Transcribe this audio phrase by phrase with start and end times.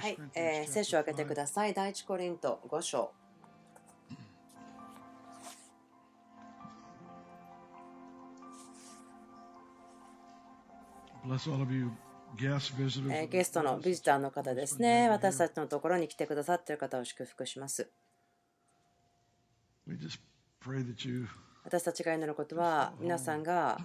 [0.00, 1.74] はいえー聖書を開けてください。
[1.74, 3.12] 第一コリント5章。
[11.24, 11.90] 5 Bless all of you
[12.36, 13.12] guests, visitors.
[13.12, 15.08] えーゲストのビジターの方ですね。
[15.08, 17.90] 私たちのところに来てくださっている方を祝福します。
[21.64, 23.78] 私たちが祈ることは、皆さんが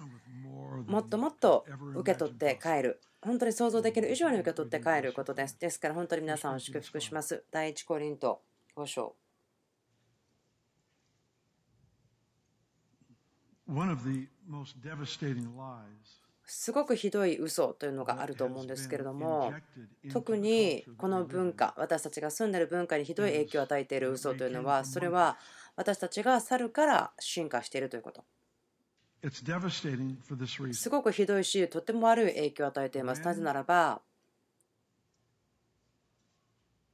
[0.86, 1.64] もっともっと
[1.94, 3.00] 受け取って帰る。
[3.24, 5.58] 本当に想像できる以上に受け取って帰ることです。
[5.58, 7.44] ですから本当に皆さんを祝福します。
[7.50, 8.42] 第一コリント
[8.76, 9.16] 5章。
[16.46, 19.54] すごくひどい嘘というのがあると思うんですけれども、
[20.12, 25.38] 特にこの文化、私たちが住んでいる文化にひどい影響を与えている嘘というのは、それは
[25.76, 28.24] 私たちが猿から進化しているということ。
[30.74, 33.22] すごくひどいし、とても悪い影響を与えています。
[33.22, 34.02] なぜならば、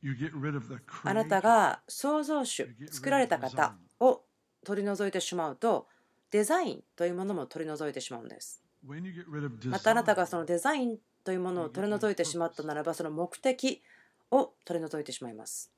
[0.02, 4.22] You get rid of the あなた.が創造主、作られた方を
[4.64, 5.88] 取り除いてしまうと、
[6.30, 8.62] デザインというものも取り除いてしまうんです。
[8.86, 13.82] When you get rid of またあなたがそのデザインというものを取り除いてしまったならば、その目的
[14.30, 15.70] を取り除いてしまいます。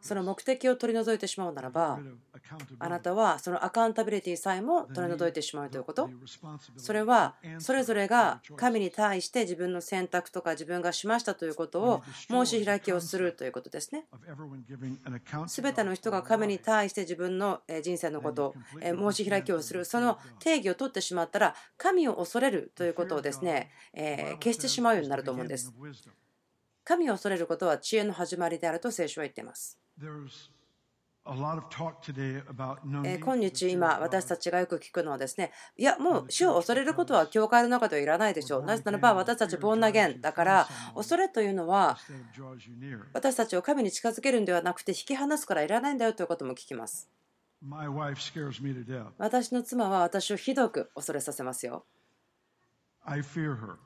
[0.00, 1.98] その目的を取り除いてしまうならば
[2.78, 6.10] あなたはそのアカウンタビリティさえも取り除いてしまうということ
[6.76, 14.06] それはそれぞれが.神に対して自分の選択とか自分がしましたということを申し開きをするということですね。
[15.48, 25.72] すべての人が神に.対して自分のえー人生のことをえー申し開きをする、その定義を取ってしまったら、神を恐れるということをですね、えー消してしまうようになると思うんです。
[26.84, 29.78] 神を恐れることは知恵の始まりであると聖書は言っています。
[33.24, 41.96] 今日今私.たちがよく聞くのはですねいやもう主を恐れることは教会の中ではいらないでしょうなぜならば私たちボンナゲンだから恐れというのは.
[43.12, 47.08] 私たちを神に近づけるんではなくて引き離すからいらないんだよということも聞きます.
[49.18, 51.84] 私の妻は私をひどく恐れさせますよ.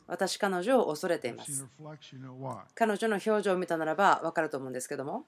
[0.06, 1.66] 私彼女を恐れています.
[2.74, 5.26] 彼女の表情を見たならば分かると思うんですけども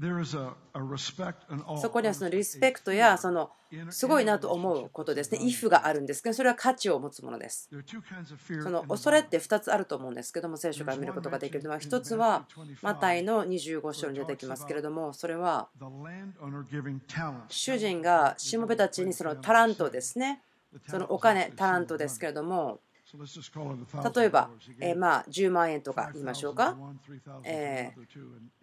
[0.00, 1.76] There is a, a respect and awe.
[1.80, 3.50] そこにはそのリスペクトやその
[3.90, 7.68] すごいなと思うことですね if があるんですけどそれは価値を持つものです
[8.64, 12.44] その恐れっ.て2つあると思うんですけども聖書から見ることができるのは1つは
[12.82, 15.68] マタイの25章に出てきますけれどもそれは.
[17.48, 20.42] 主人がしもべたちにそのタラントですね
[20.86, 22.80] そのお金、タラントですけれども、
[24.14, 26.76] 例えば、え、まあ10万円とか言いましょうか、
[27.44, 27.92] え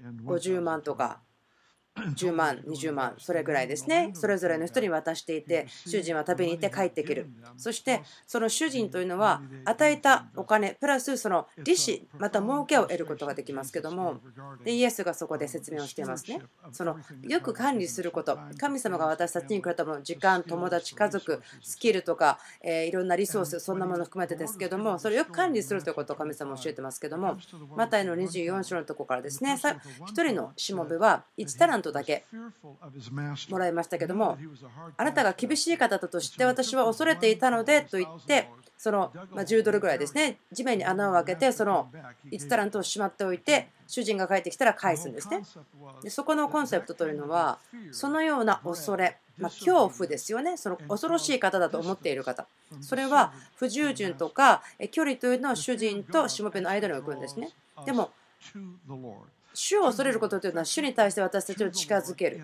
[0.01, 1.21] ー、50万とか、
[2.15, 4.11] 10万20万それぐらいですね。
[4.13, 7.29] それぞれの人に渡していて主人は旅に行って帰ってくる。
[7.57, 14.19] そしてその主人というのは与えたお金プラスその利子また儲けを得ることができますけども。
[14.63, 16.41] でイエスがそこで説明をしていますね。
[16.71, 18.37] そのよく管理すること。
[18.57, 27.37] 神様が私たちにくれたもの時間友達家族スキルとか、えーいろんなリソースそんなものを含めてですけどもそれをよく管理するということを神様は教えてますけども。
[27.75, 29.57] マタイの24章のところからですね。
[29.57, 29.75] さ
[30.05, 32.23] 一人のしもべは1タラントだけ.
[33.51, 34.37] もらいましたけども
[34.97, 41.89] あなたが厳しい方だと知って私は恐れていたのでと言ってそのまあ10ドルぐらいですね地面に穴を開けてその
[42.31, 45.41] 1タラントをしまっておいて主人が帰ってきたら返すんですね
[46.01, 47.59] でそこのコンセプトというのは
[47.91, 52.47] そのような恐れ、まあ、恐怖ですよねその恐ろしい方だと思っている方
[52.81, 57.49] それは不従順とかえ距離というのを主人としもべの間に置くんですね
[57.85, 58.11] でも.
[59.63, 62.41] 主を恐れることというのは主に対して私たちを近づける。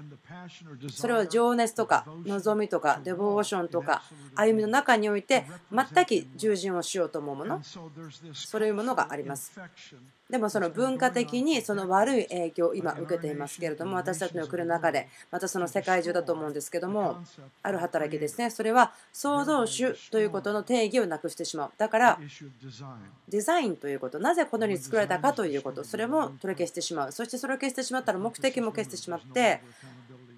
[0.91, 4.03] それは情熱とか望みとかデボーションとか
[4.35, 7.59] 歩みの中において全く従順をしようと思うもの。
[7.63, 9.59] そういうものがあります。
[10.29, 17.21] でもその文化的にその悪い影響を今受けていますけれども私たちの国の中でまたその世界中だと思うんですけども
[17.63, 18.49] ある働きですね。
[18.49, 21.71] それは創造主ということの定義をなくしてしまう。
[21.77, 22.19] だから
[23.29, 24.19] デザインということ。
[24.19, 25.85] なぜこのように作られたかということ。
[25.85, 27.12] それも取り消してしまう。
[27.13, 29.62] そしてそれを消してしまったら目的も消してしまって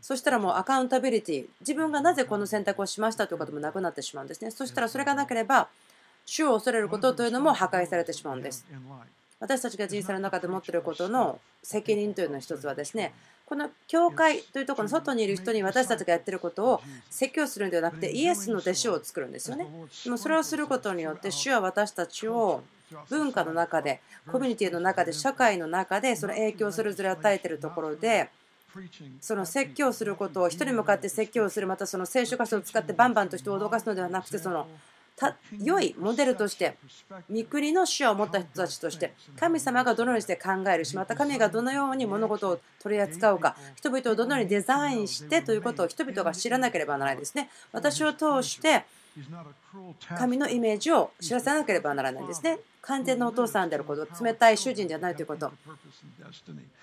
[0.01, 1.47] そしたらもうアカウンタビリティ。
[1.61, 4.51] 自分がなぜこの選択をしましたということもなくなってしまうんですね。
[4.51, 5.67] そしたらそれがなければ
[6.29, 8.63] 主を恐れることというのも破壊されてしまうんです
[9.39, 13.13] 私たちが人生の中で持っていることの責任というのの一つはですね
[13.45, 19.67] この教会というところの外にいる人に私たちがやっていることを説教するんではなくてイエスの弟子を作るんですよね。
[20.03, 22.61] でもそれをすることによって主は私たちを
[23.09, 24.01] 文化の中で
[24.31, 28.29] コミュニティの中で社会の中でその影響をそれぞれ与えているところで
[29.19, 34.67] その説教することを人に向かって説教するまたその聖書箇所を使ってバンバンと人を脅かすのではなくてそのた
[35.61, 36.77] 良いモデルとして
[37.29, 47.49] 御国の主を持った人たちとして神様がどのようにして考えるしまた神がどのように物事を取り扱うか人々をどのようにデザインしてということを人々が知らなければならないですね。
[47.71, 48.85] 私を通して
[50.17, 52.59] 神のイメージを知らせなければならないんですね。
[52.81, 55.51] 完全なお父さんであること、冷たい主人じゃないということ。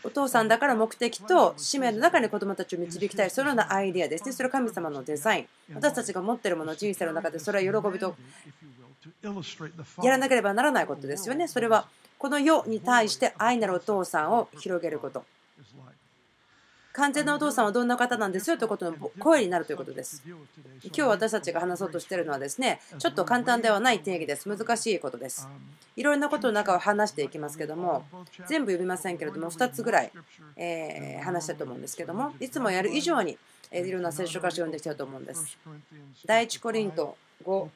[0.05, 4.33] お父さんだから目的と使命の中に子供たちを導きたい、そのようなアイデアですね。
[4.33, 5.75] それは神様のデザイン。
[5.75, 8.15] 私たちが持っているもの、人生の中でそれは喜びと
[10.03, 11.49] やらなければならないことですよね。
[11.49, 15.25] それはこの世に対して愛なるお父さんを広げること。
[16.97, 20.23] 完全なお父さんはどんな方なんですよということの声になるということです。
[20.27, 20.41] 今
[20.93, 24.49] 日私たちが話そうとしているのはですね、ちょっと簡単ではない定義です。
[24.49, 25.47] 難しいことです。
[25.95, 28.07] いろんなことの中を話していきますけども、
[28.49, 30.13] 全部読みませんけれども、2つぐらい、
[30.57, 33.37] え話したいと思うんですけども、いつもやる以上に
[33.73, 35.59] いろんな聖書箇所を読んできたいと思うんです。
[36.25, 37.15] 第1コリント
[37.45, 37.69] 5、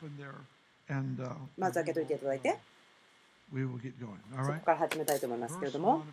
[1.59, 2.59] まず開けといていただいて。
[3.53, 6.05] そこから始めたいと思いますけれども、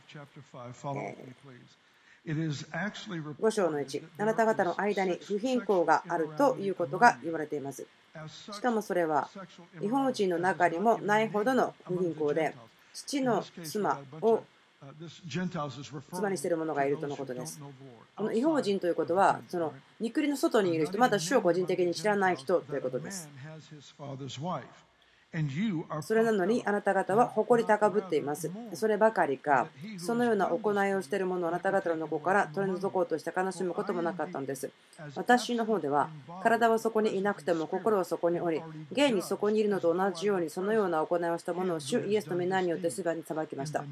[0.95, 1.15] え
[2.28, 7.86] 5章の1、あなた方の間に不貧困があるということが言われています。
[8.52, 9.30] しかもそれは、
[9.80, 12.54] 日本人の中にもないほどの不貧困で、
[12.94, 14.44] 父の妻を
[16.14, 17.60] 妻にしている者がいるとのことです。
[18.16, 23.30] この違法人ということは、その肉りの外にいる人、また主を個人的に知らない人ということです。
[26.02, 28.50] それなのにあなた方は誇り高ぶっています。
[28.74, 34.72] そればかりか、そのような行いをしている者をあなた方の子から取り除こうとして悲しむこともなかったのです。
[35.16, 36.10] 私の方では、
[36.42, 43.84] 体はそこにいなくても心はそこにおり、現にそこにいるのと同じようにそのような行いをした者を主イエスの皆によってすべて裁きました。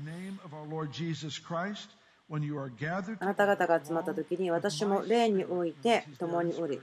[3.20, 6.82] あなた方が集まった時に私も霊において共におり、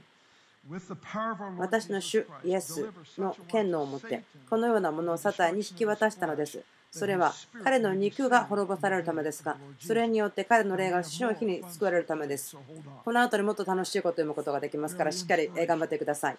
[1.57, 6.63] 私の主イエスの権能を持ってこのようなものをサタンに引き渡したのです。
[6.89, 7.33] それは
[7.63, 12.55] 彼の肉が滅ぼされるためですが、それによって彼の霊が死の日に救われるためです。
[13.03, 16.37] この後にもっと楽しいことを読むことができますから、しっかり頑張ってください。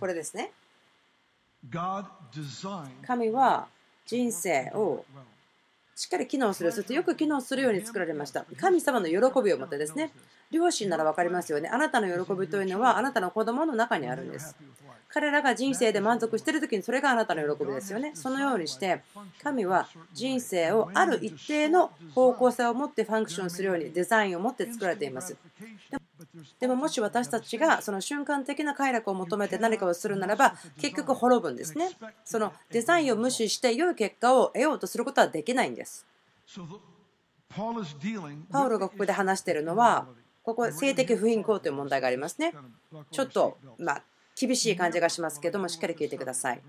[0.00, 0.52] これですね。
[3.06, 3.68] 神は
[4.06, 5.04] 人生を
[5.94, 8.46] しっかり機能する、そしてよく機能するように作られました。
[8.56, 10.10] 神様の喜びを持ってですね、
[10.50, 11.68] 両親なら分かりますよね。
[11.68, 14.56] あなたの喜びというのはあなたの子供の中にあるんです。
[15.08, 18.12] 彼らが人生で満足している時にそれがあなたの喜びですよね。
[18.14, 19.02] そのようにして
[19.42, 25.36] 神は人生をある一定の方向性を持ってファンクションするようにデザインを持って作られています。
[26.60, 31.90] でももし私たちがその瞬間的な快楽を求めて何かをするならば結局滅ぶんですね。
[32.24, 36.06] そのデザインを無視して良い結果を得ようとすることはできないんです。
[38.50, 40.06] パウロがここで話しているのは
[40.46, 42.54] ここ性的不貧困という問題がありますね。
[43.10, 44.02] ちょっと、まあ、
[44.38, 46.62] 厳しい感じがしますけども、しっかり聞いてください。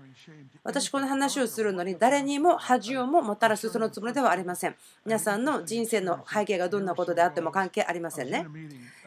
[0.64, 4.74] 私、この話をするのに、誰にも恥をももたらすそのつもりではありません。
[5.04, 8.48] 皆さんの人生の背景がどんなことであっても関係ありませんね。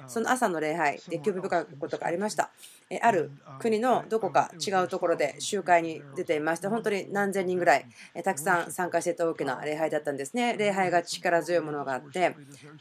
[0.07, 2.49] その朝の礼拝で興味深いことがありました。
[3.01, 7.85] ある国のどこか違うところで集会に出ていまして、本当に何千人ぐらい
[8.23, 10.57] たくさん参加していた大きな礼拝だったんですね。
[10.57, 12.35] 礼拝が力強いものがあって、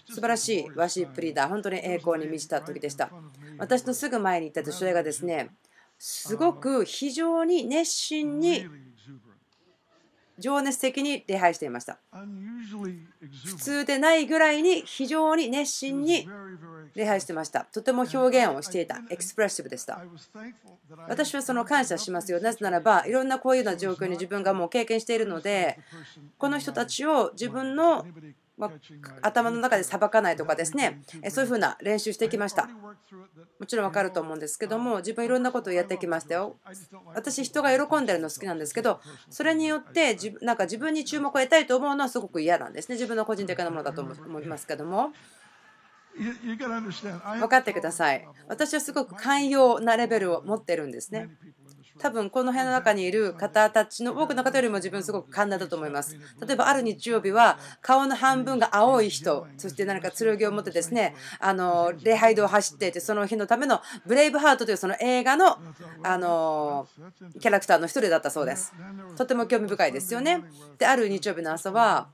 [0.09, 3.11] 素晴らしいワシップリーダー、本当に栄光に満ちた時でした。
[3.59, 5.51] 私のすぐ前に行った女性がですね、
[5.99, 8.67] すごく非常に熱心に
[10.41, 11.99] 情熱的に礼拝していました。
[13.47, 16.29] 普通でないぐらいに非常に熱心に
[16.95, 17.67] 礼拝してました。
[17.73, 19.01] とても表現をしていた。
[19.11, 20.03] エクスプレッシブでした。
[21.09, 22.41] 私はその感謝しますよ。
[22.41, 25.79] なぜならばいろんなこういうような状況に自分がもう経験しているので
[26.39, 28.07] この人たちを自分の
[28.61, 28.71] ま
[29.23, 31.03] 頭の中でさばかないとかですね。
[31.31, 32.69] そういうふうな練習してきました。
[33.59, 36.57] もちろんわかると思うんですけども自分いろんなことをやってきましたよ。
[37.15, 39.01] 私人が喜んでるの好きなんですけど
[39.31, 42.95] それによって自なんか自分に注目を得たいと思うのはすごく嫌なんですね。
[42.95, 45.13] 自分の個人的なものだと思いますけども。
[47.39, 48.29] 分かってください。
[48.49, 51.31] 私はすごく寛容なレベルを持ってるんですね
[51.99, 56.17] 多分この辺の中にいる方たちの多くの方よりも自分すごく寛大だと思います。
[56.47, 65.59] 例えばある日曜日は顔の半分が青い人、そして何か剣を持ってですね、あの礼拝堂を走っていて、その日のためのブレイブハートというその映画の
[66.03, 66.89] あの
[67.41, 68.73] キャラクターの一人だったそうです。
[69.17, 70.43] とても興味深いですよね。
[70.79, 72.09] で、ある日曜日の朝は、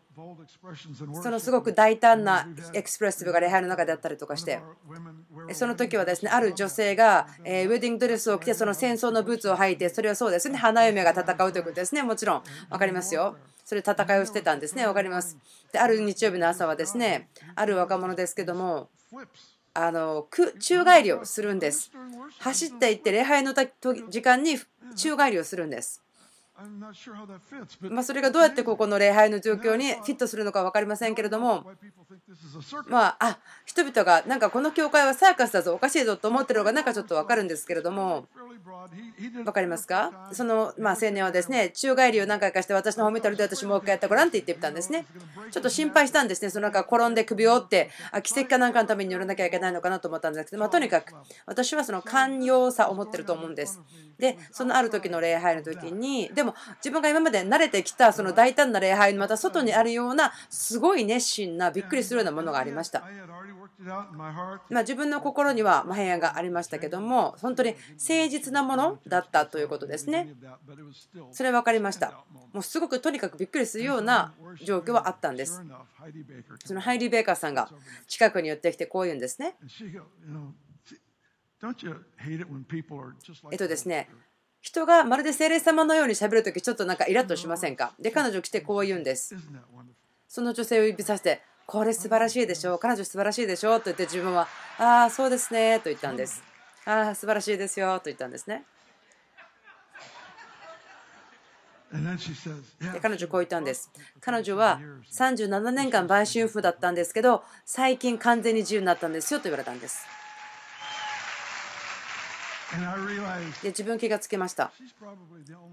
[1.23, 4.61] そのすごく大胆なエクスプレッシブが礼拝の中であったりとかして、
[5.53, 13.37] その時はですね、ある女性がウェディングドレスを着て、その戦争のブーツを履いて、それはそうですね、花嫁が戦うということですね、もちろん分かりますよ。
[13.65, 15.37] それ戦いをしてたんですね、分かります。
[15.71, 18.89] で、ある日曜日の朝はですね、ある若者ですけども、
[19.79, 20.27] あの
[20.59, 21.93] 宙返りをするんです
[22.39, 24.57] 走っていって礼拝の時間に
[24.97, 26.03] 宙返りをするんです
[27.91, 31.65] まあ、それがどうやってここの礼拝の状況にフィットするのか分かりませんけれども、
[32.89, 38.27] まあ、あ人々がなんかこの教会はサーカスだぞ、おかしいぞと思ってるのがなんかちょっと分かるんですけれども、
[39.45, 40.31] 分かりますか？
[40.33, 45.05] そのまあ青年はですね宙返りを何回かして私の方見たら私もう一回やってごらんって言ってみたんですね。
[45.51, 53.81] ちょっと心配したんですね、そのなんか転んで首を折ってあ奇跡かなんかのために乗らなきゃいけないのかなと思ったんですけど、まあ、とにかく私はその寛容さを持ってると思うんです。
[54.19, 63.05] で、そのある時の礼拝の時に、でも自分が今まで慣れてきたその大胆な礼拝のまた外にあるようなすごい熱心なびっくりするようなものがありました。
[63.79, 70.35] まあ、自分の心には平安がありましたけども、本当に誠実なものだったということですね。
[71.31, 72.25] それ分かりました。
[72.53, 75.63] もうすごくとにかくびっくりするような状況はあったんです。
[76.65, 77.69] そのハイリー・ベーカーさんが
[78.07, 79.57] 近くに寄ってきてこう言うんですね。
[83.51, 84.09] えっとですね、
[84.67, 87.93] 人がまるで精霊様のようにしゃべるとき、ちょっとなんかイラッとしませんか？
[88.01, 89.37] で、彼女来てこう言うんです。
[90.27, 94.49] その女性を指さして、これ素晴らしいでしょう、彼女素晴らしいでしょうと言って自分は、
[94.81, 96.43] ああ、そうですねと言ったんです。
[96.85, 98.65] ああ、素晴らしいですよと言ったんですね。
[102.93, 103.89] で彼女こう言ったんです。
[104.21, 104.81] 彼女は
[105.13, 110.05] 37年間売春婦だったんですけど、最近完全に自由になったんですよと言われたんです。
[113.63, 114.73] で自分気がつきました。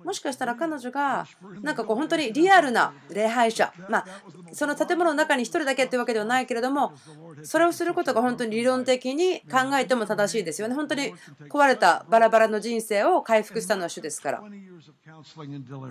[0.04, 1.26] もしかしたら彼女が
[1.62, 3.74] なんかこう本当にリアルな礼拝者。
[3.90, 4.06] まあ
[4.52, 6.94] その建物の中に1人だけっていうわけではないけれども
[7.42, 10.76] それをすることが本当に理論的に考えても正しいですよね。
[10.76, 11.14] 本当に
[11.50, 14.44] 壊れたバラバラの人生を回復したのは主ですから。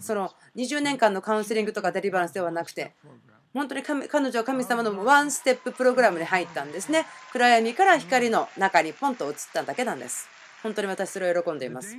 [0.00, 2.92] その20年間のカウンセリングとかデリバランスではなくて
[3.52, 7.06] 本当に彼女は神様のワンステッププログラムに入ったんですね。
[7.32, 10.28] 暗闇から光の中にポンと移っただけなんです
[10.62, 11.96] 本当に私それを喜んでいます。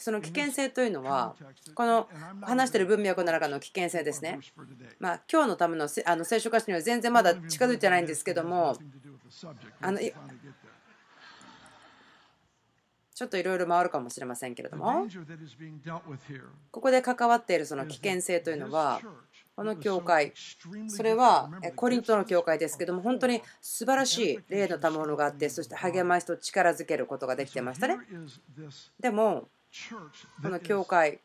[0.00, 1.34] その危険性というのは、
[1.74, 2.08] この
[2.42, 4.38] 話している文脈の中の危険性ですね。
[5.00, 8.76] まあ、今日のためのあの聖書歌詞には全然まだ近づいてないんですけども、
[9.80, 14.86] あのちょっといろいろ回るかもしれませんけれども、
[16.70, 19.00] ここで関わっているその危険性というのは、
[19.58, 20.32] この教会、
[20.86, 27.98] それはコリントの教会ですけども、本当に素晴らしい霊の賜物があって、そして励ましと力づけることができてましたね。
[29.00, 29.48] でも、
[30.40, 31.18] この教会、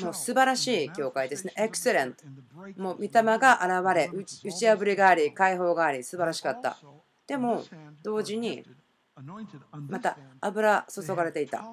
[0.00, 1.52] もう素晴らしい教会ですね。
[1.58, 2.24] エクセレント。
[2.80, 6.78] もう御霊が現れ、打ち破りがあり、解放があり、素晴らしかった。
[7.26, 7.62] でも、
[8.02, 8.64] 同時に、
[9.88, 11.64] また油注がれていた。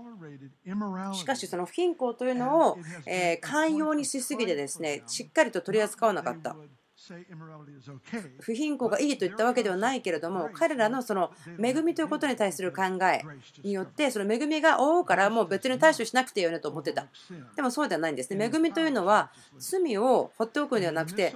[1.13, 2.77] しかしその不貧困というのを
[3.41, 6.55] 寛容にしすぎてですねしっかりと取り扱わなかった。
[8.39, 13.23] 不貧困がいいと言ったわけではないけれども彼らのその恵みということに対する考え
[13.63, 17.07] によってその恵みが覆うからもう別に対処しなくていいよねと思ってた。
[17.55, 18.49] でもそうではないんですね。
[18.53, 21.33] 恵みというのは罪を放っておくのではなくて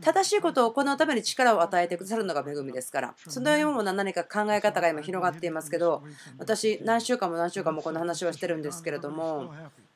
[0.00, 3.14] 正しいことを行うために力を与えてくださるのが恵みですから。
[3.28, 6.02] そのような何か考え方が今広がっていますけど
[6.38, 9.52] 私何週間も何週間もこの話をしてるんですけれども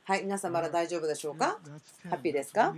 [0.09, 1.59] はい、皆さんまだ大丈夫でしょうか？
[2.09, 2.75] ハッピーですか？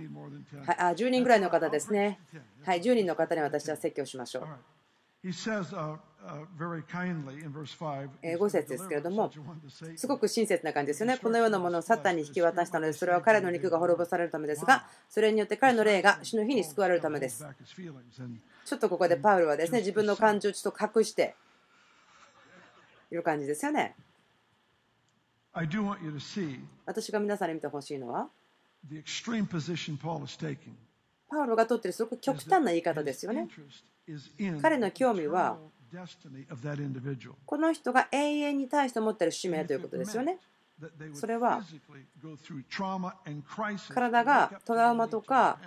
[0.65, 2.19] はい、あ ?10 人ぐらいの方ですね。
[2.65, 4.47] はい、10人の方に私は説教しましょう。
[8.21, 9.31] 5節ですけれども、
[9.95, 11.17] すごく親切な感じですよね。
[11.19, 17.45] このようなものをサッタンに引き渡したので、それは彼の肉が滅ぼされるためですが、それによって彼の霊が死の日に救われるためです。
[18.65, 21.33] ちょっとここでパウルはですね、自分の感情をちょっと隠して
[23.09, 23.95] いる感じですよね。
[26.85, 28.29] 私が皆さんに見てほしいのは、
[31.29, 33.47] パウロがとっているすごく極端な言い方ですよね。
[34.61, 35.57] 彼の興味は、
[37.45, 40.39] この人が永遠に対して持っている使命ということですよね。
[41.13, 41.61] それは、
[43.93, 45.59] 体がトラウマとか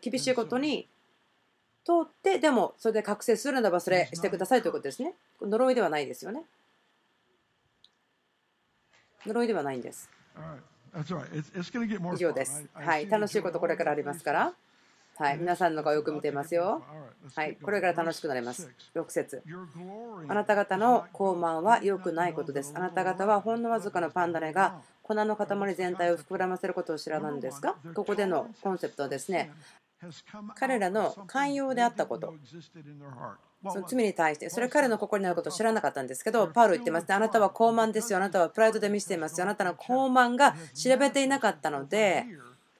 [0.00, 0.88] 厳しいことに
[1.84, 5.14] 通って、でもそれで覚醒するならばそれしてくださいということですね。
[5.40, 6.42] 呪いではないですよね。
[9.26, 10.10] 呪いではないんです。
[12.14, 12.68] 以上です。
[12.72, 14.54] はい、楽しいことこれからありますから。
[15.18, 16.80] はい、皆さんの顔よく見ていますよ。
[17.34, 18.70] はい、これから楽しくなります。
[18.94, 19.42] 6節
[20.28, 22.72] あなた方の高慢は良くないことです。
[22.76, 29.50] あなた方はほんのわずかのパンダネが粉の塊全体を膨らませることを知らないんですかここでのコンセプトはですね、
[30.54, 32.34] 彼らの寛容であったこと、
[33.62, 42.26] その罪に対して、それ彼の心にあることを知らなかったんですけど、パウロ言ってますね、あなたは傲慢ですよ、あなたはプライドで見せていますよ、あなたの傲慢が調べていなかったので、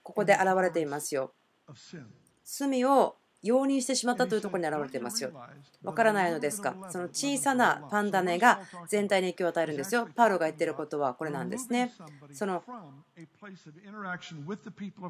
[0.03, 1.33] ここで現れていますよ。
[2.45, 5.31] 罪を容認してしまったというところに現れていますよ。
[5.83, 6.75] わからないのですか？
[6.89, 8.59] その小さなパンダネが
[8.89, 10.09] 全体に影響を与えるんですよ。
[10.13, 11.93] パウロが言っていることはこれなんですね。
[12.33, 12.63] その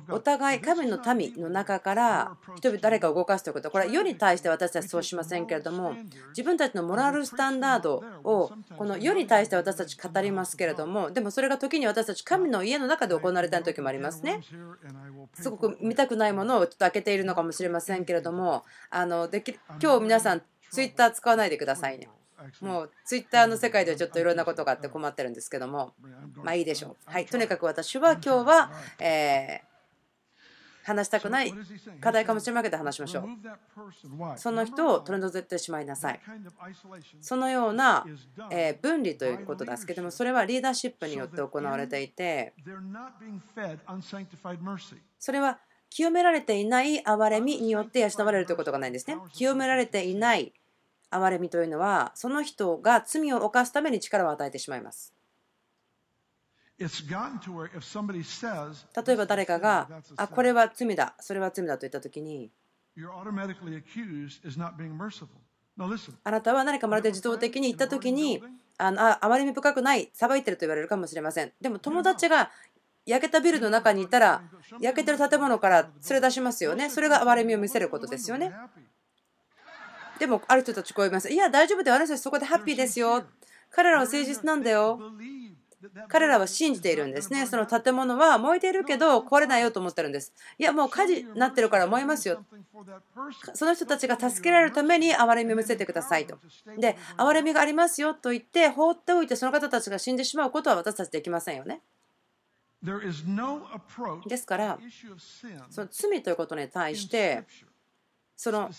[0.10, 3.72] お互い神の民の中から人々誰かを動かすということ。
[3.72, 5.96] これは世に対して私たちそうしませんけれども
[6.30, 14.42] 自分たちのモラルスタンダードをこの世に対して私たち語りますけれどもでもそれが時に私たち神の家の中で行われた時もありますね。
[15.34, 22.10] すごく見たくないものをちょっと開けているのかもしれませんけれどもあのでき今日皆さんツイッター使わないでくださいね
[22.62, 25.94] もうツイッターの世界ではちょっといろんなことがあって困ってるんですけども。
[26.36, 26.96] まあいいでしょう。
[27.06, 27.26] はい。
[27.26, 29.62] とにかく私は今日はえ
[30.84, 31.54] 話したくない
[32.02, 33.24] 課題かもしれないけど話しましょう。
[34.38, 36.20] その人を取り除いてしまいなさい。
[37.22, 38.06] そのような
[38.82, 42.54] 分離ということですけどもそれはリーダーシップによって行われていて
[45.20, 49.18] それは清められていない憐れみによって養われるということがないんですね。
[49.34, 50.54] 清められていない
[51.12, 55.14] 憐れみというのはその人が罪を犯すために力を与えてしまいます
[59.06, 62.52] 例えば誰かが、あ、これは罪だ、それは罪だと言ったときに、
[66.24, 68.42] あなたは何かまるで自動的に言ったときに、
[68.78, 71.52] あのあまりに深くない、裁いてると言われるかもしれません。
[71.60, 72.50] でも友達が
[73.06, 74.42] 焼けたビルの中にいたら、
[74.80, 76.90] 焼けてる建物から連れ出しますよね。
[76.90, 78.54] それが憐れみを見せることですよね。
[80.20, 81.30] でも、ある人たちこう言います。
[81.30, 81.98] いや、大丈夫だよ。
[81.98, 83.24] 私たちそこでハッピーですよ。
[83.72, 85.00] 彼らは誠実なんだよ。
[86.10, 87.46] 彼らは信じているんですね。
[87.46, 90.34] その建物は燃えているけど壊れないよと思ってるんです。
[90.58, 92.44] いや、もう火事になってるから燃えますよ。
[93.54, 96.38] その人たちが助けられるために憐れみを見せてくださいと。
[96.78, 101.82] で、憐れみがありますよと言って放っておいてその方たちが死んでしまうことは私たちできませんよね。
[104.28, 104.80] ですから、
[105.70, 107.46] その罪ということに対して、
[108.42, 108.70] その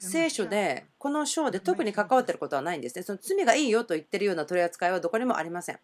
[0.00, 3.04] 聖書でこの章で特に関わっていることはないんですね。
[3.04, 5.78] その罪がいいよと言ってるような取り扱いはどこにもありません。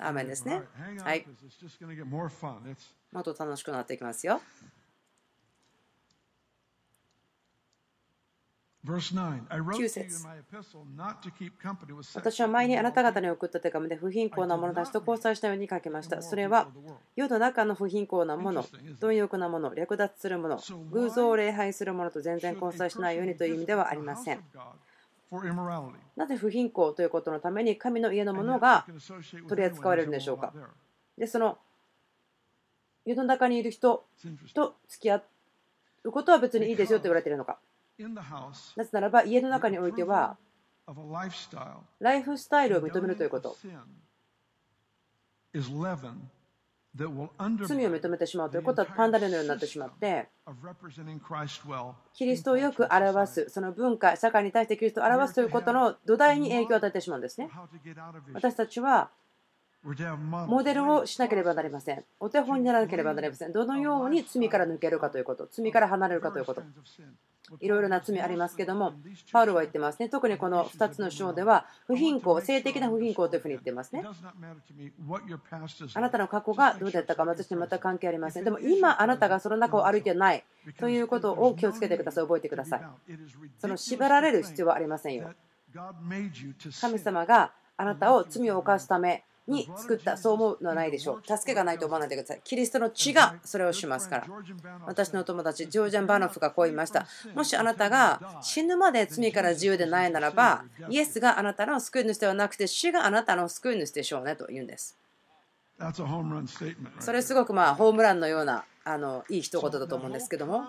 [0.00, 0.62] アーメンですね。
[1.04, 1.24] はい。
[3.12, 4.40] もっと楽しくなっていきますよ。
[8.88, 10.26] 9節。
[12.14, 16.22] 私は前にあなた方に送った手紙で不貧困な者たちと交際したように書きました。
[16.22, 16.68] それは
[17.14, 18.64] 世の中の不貧困な者、
[18.98, 20.58] 貪欲な者、略奪する者、
[20.90, 24.42] 偶像を礼拝する者と全然交際しないようにという意味ではありません。
[26.16, 28.86] なぜ不貧困ということのために神の家のものが
[29.48, 30.54] 取り扱われるんでしょうか？
[31.18, 31.58] でその
[33.04, 34.06] 世の中にいる人
[34.54, 35.22] と付き合
[36.04, 37.58] うことは別にいいですよと言われているのか？
[38.76, 40.36] なぜならば家の中においては
[42.00, 43.56] ライフスタイルを認めるということ。
[47.66, 50.28] 罪を認めてしまうということはパンダレのようになってしまって
[52.14, 57.50] キリストをよく表すその文化社会に対してキリストを表すということの土台に影響を与えてしまうんですね。
[58.32, 59.10] 私たちは
[59.82, 66.62] モデルをしなければなりませんお手本にならなければなりませんどのように罪から抜けるかということ罪から離れるかということ
[67.60, 68.92] いろいろな罪ありますけども、
[69.32, 70.08] パウロは言ってますね。
[70.08, 74.04] 特にこの2つの章では、不貧困、性的な不貧困というふうに言ってますね。
[75.94, 78.44] あなたの過去がどうだったか、私に全く関係ありません。
[78.44, 80.44] でも今、あなたがその中を歩いてない
[80.78, 82.24] ということを気をつけてください。
[82.24, 82.82] 覚えてください。
[83.58, 85.32] その縛られる必要はありませんよ。
[86.80, 91.22] 神様があなたを罪を犯すために作った、そう思うのはないでしょう。
[91.24, 92.40] 助けがないと思わないでください。
[92.44, 94.26] キリストの血がそれをしますから。
[94.86, 97.06] 私の友達、ジョージャン・バノフがこう言いました。
[97.34, 104.96] もしあなたが死ぬまで罪から自由でないならば、イエスがあなたの救い主ではなくて、死があなたの救い主でしょうねと言うんです。
[106.98, 110.64] それすごくまあホームランのようなあのいい一言だと思うんですけども。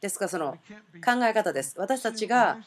[0.00, 0.58] ですからその
[1.04, 1.74] 考え方です。
[1.78, 2.58] 私たちが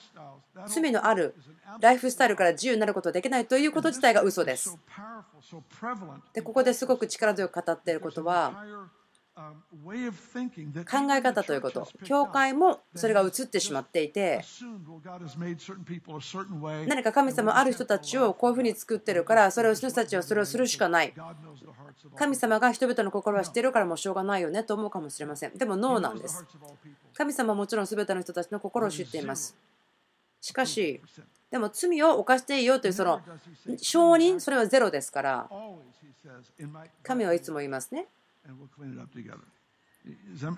[0.65, 1.35] 罪のある
[1.79, 4.77] ライフスタイルから自由になることができないということ自体が嘘です。
[6.33, 8.65] でここですごく力強く語っていることは
[9.37, 14.43] 考え方ということ、教会もそれが映ってしまっていて、
[16.87, 21.13] 何か神様ある人たちをこういうふうに作ってるから、それを人たちはそれをするしかない。
[22.15, 25.55] 神様が人々の心は知っているからもうしょうがないよねと思うかもしれません。
[25.55, 26.43] でもノーなんです。
[27.13, 29.55] 神様はもちろん全ての人たちの心を知っています。
[30.41, 30.99] しかし、
[31.51, 33.21] でも罪を犯していいよというその
[33.77, 35.49] 承認、それはゼロですから、
[37.03, 38.07] 神はいつも言いますね。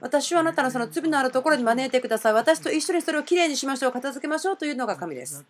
[0.02, 2.34] 私はあなたのその罪のあるところに招いてください。
[2.34, 3.92] 私と一緒にそれをきれいにしましょう。
[3.92, 5.44] 片付けましょうというのが神です。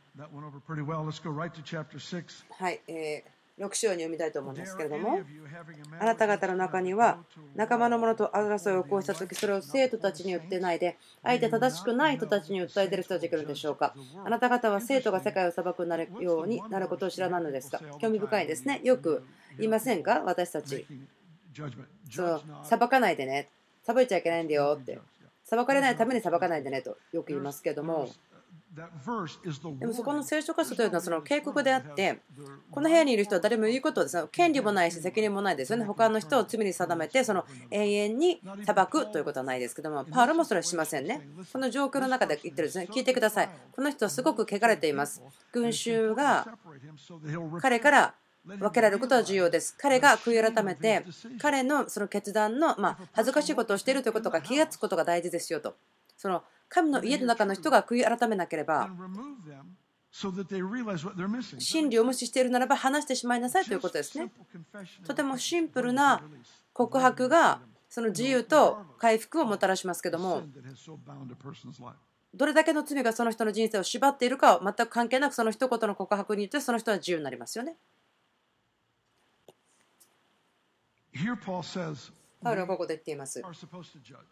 [2.58, 3.25] はい、え
[3.60, 5.19] 6章に読みたいと思うんですけれども。
[5.99, 7.19] あなた方の中には
[7.56, 13.93] 仲間の者と争いを起こした時それを生徒たちに言ってないで相手正しくない人たちに訴えている人たちがいるのでしょうか。
[14.23, 17.82] あなた方は生徒が世界を裁くなるようになることを知らないのですか？
[17.99, 18.80] 興味深いですね。
[18.86, 19.25] よく
[19.58, 20.21] 言いませんか？
[20.23, 20.86] 私たち
[22.10, 22.41] そう。
[22.63, 23.50] 裁かないでね。
[23.84, 25.00] 裁いちゃいけないんだよって。
[25.43, 28.10] 裁かれないために裁かないでねとよく言いますけども。
[29.80, 32.19] でもそこの聖書箇所というのはその警告であって
[32.69, 35.86] この部屋にいる人は誰も言うことです権利もないし責任もないですよね。
[35.86, 41.28] 他の人を罪に定めてその永遠に裁くということはないですけどもパウロもそれはしませんね。
[41.52, 42.88] この状況の中で言ってるんですね。
[42.91, 43.50] 聞いてください。
[43.72, 45.24] この人はすごく汚れています。
[45.52, 46.48] 群衆が
[47.62, 49.75] 彼から分けられることは重要です。
[49.78, 51.06] 彼が悔い改めて、
[51.39, 55.75] 彼のその決断の、ま恥ずかしいことをしているということが気がつくことが大事ですよと。
[56.17, 58.89] その神の家の中の人が悔い改めなければ、
[61.60, 64.32] 真理を無視しているならば話してしまいなさいということですね。
[65.06, 66.21] とてもシンプルな
[66.73, 70.43] 告白がその自由と回復をもたらしますけども、
[72.34, 77.75] どれだけの罪がその人の人生を縛っているかは全く関係なくその一言の告白によってその人は自由になりますよね。
[82.41, 83.41] パウロはここで言っています。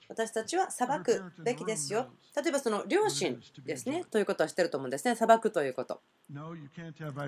[0.08, 2.08] 私たちは裁くべきですよ。
[2.36, 5.16] 例えばその両親ですね、ということはしてると思うんですね。
[5.16, 6.02] 裁くということ。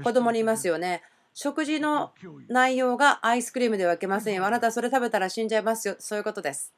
[0.04, 1.04] 子供にいますよね。
[1.34, 2.14] 食事の
[2.48, 4.46] 内容がアイスクリームではけませんよ。
[4.46, 5.96] あなたそれ食べたら死んじゃいますよ。
[6.00, 6.74] そういうことです。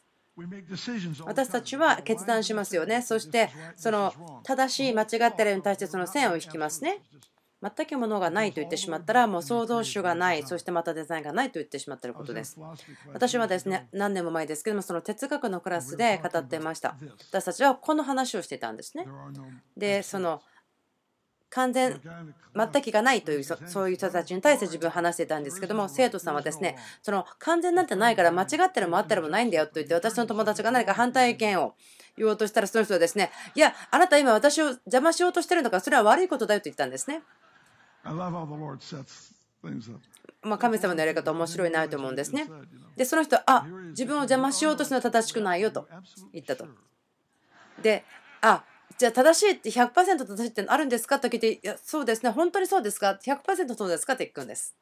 [1.26, 3.02] 私たちは決断しますよね。
[3.02, 7.02] そしてその正しい間違ってるに対してその線を引きますね。
[7.62, 12.58] 全くものがないと言ってしまったら、もう創造主がない、そしてまたデザインがないと言ってしまっていることです。
[13.14, 16.96] 私はですね、何年も前ですけども、その哲学のクラスで語っていました。
[17.30, 19.06] 私たちはこの話をしていたんですね。
[19.78, 20.42] で、その
[21.52, 22.02] 完全、
[22.56, 31.74] 全くがないというそういう人たちに対して自分話していたんですけども生徒さんはですねその完全なんてないから間違ってるもあったりもないんだよと言って私の友達が何か反対意見を
[32.18, 37.22] 言おうとしたらその人はですねいやあなた今私を邪魔しようとしてるのかそれは悪いことだよと言ったんですね。
[40.44, 42.48] まあ、神様のやり方面白いなと思うんですね。
[42.98, 45.88] で、その人は、あ自分を邪魔しようとするのは正しくないよと
[46.34, 46.66] 言ったと。
[47.82, 48.04] で、
[48.42, 48.64] あ
[48.98, 49.94] じゃあ正しいって100%
[50.26, 51.20] 正しいってあるんですか？
[51.20, 54.14] と聞いて、いや、そうですね、本当にそうですか ?100% そうですか？
[54.14, 54.76] って聞くんです。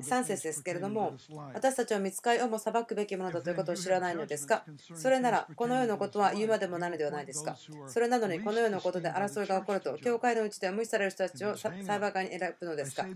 [0.00, 1.12] 3節ですけれども、
[1.52, 4.64] 私たちは見つかりをも裁くべきものだということを知らないのですか？
[4.94, 7.54] それなら、このようなことは言うまでもないのではないですか
[7.86, 13.06] それなのに、このようなことで争いが起こると、教会のうちでは無視される人たちを裁判に選ぶのですか？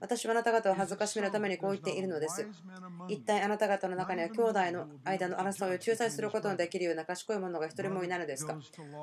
[0.00, 2.48] 私はあなた方を恥ずかしめるためにこう言っているのです。
[3.08, 8.56] 一体あなた方の中には兄弟の間の争いを仲裁することのできるような賢い者が一人もいないのですか？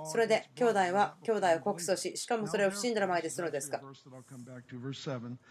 [0.03, 3.76] それで兄弟は兄弟を告訴し、しかもそれを不信者の前でするのですか？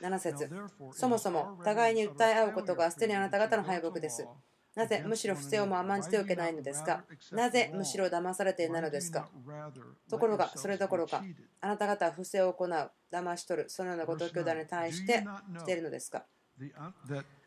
[0.00, 0.50] 7節。
[0.92, 4.26] そもそも互いに訴え合うことがすでにあなた方の敗北です。
[4.74, 7.02] なぜむしろ不正をも甘んじておけないのですか？
[7.32, 9.26] なぜむしろ騙されていないのですか？
[10.10, 11.24] ところが、それどころか、
[11.62, 15.24] あなた方は不正を行う、騙し取る、そのようなごと兄弟に対して
[15.58, 16.24] しているのですか？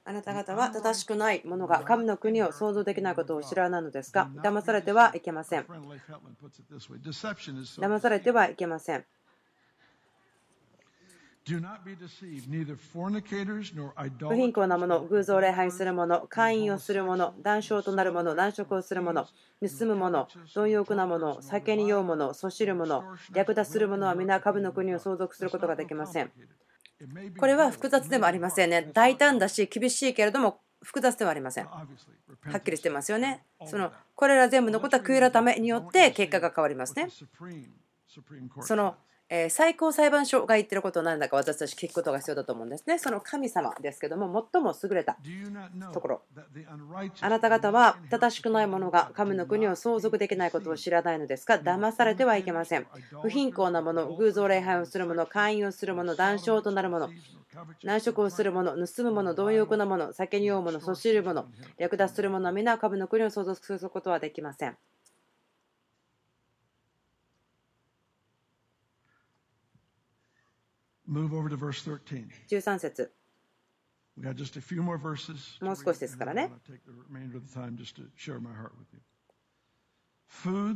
[0.06, 4.32] あなた方は正しくないものが神の国を想像できないことを知らないのですか？
[4.42, 5.65] 騙されてはいけません。
[7.80, 9.06] 騙されてはいけません。
[14.29, 19.25] 不貧困なもの、偶像礼拝するもの、会員をするもの、談笑となるもの、難色をするもの、
[19.62, 26.31] 盗むもの、貪欲なもの、酒に酔うもの、そしるもの、略奪するものは皆、株の国を相続することができません。
[27.38, 28.89] これは複雑でもありませんね。
[28.93, 31.65] 大胆だし、厳しいけれども、複雑ではありません。
[31.65, 31.85] は
[32.57, 33.43] っきりしてますよね。
[33.65, 37.09] そのこれら全部のことは悔い改めによって結果が変わりますね。
[38.62, 38.95] その
[39.32, 42.98] え最高裁判所が言ってることは何だか私たち聞くことが必要だと思うんですね。
[42.98, 45.18] その神様ですけども、最も優れた
[45.94, 46.22] ところ。
[47.22, 51.56] あなた方は正しくないものが神の国を相続できないことを知らないのですか？
[51.56, 52.88] 騙されてはいけません。
[53.22, 57.10] 不貧困なもの、偶像礼拝をする者、会員をする者、談笑となる者、
[57.84, 61.46] 難色をする者、盗む者、貪欲な者、酒に酔う者、そしる者、
[61.78, 64.78] 略奪する者は皆神の国を相続することはできません。
[72.50, 73.12] 13節
[75.62, 76.52] もう少しですからね。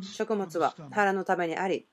[0.02, 1.88] 食物は腹のためにあり、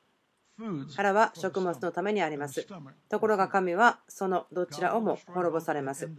[0.96, 2.66] 腹は食物のためにあります。
[3.08, 6.10] ところが神はそのどちらをも滅ぼされます。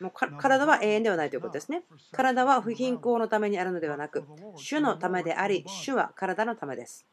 [0.00, 1.84] もう体は永遠ではないということですね。
[2.12, 4.24] 体は不貧困のためにあるのではなく、
[4.56, 7.06] 主のためであり、主は体のためです。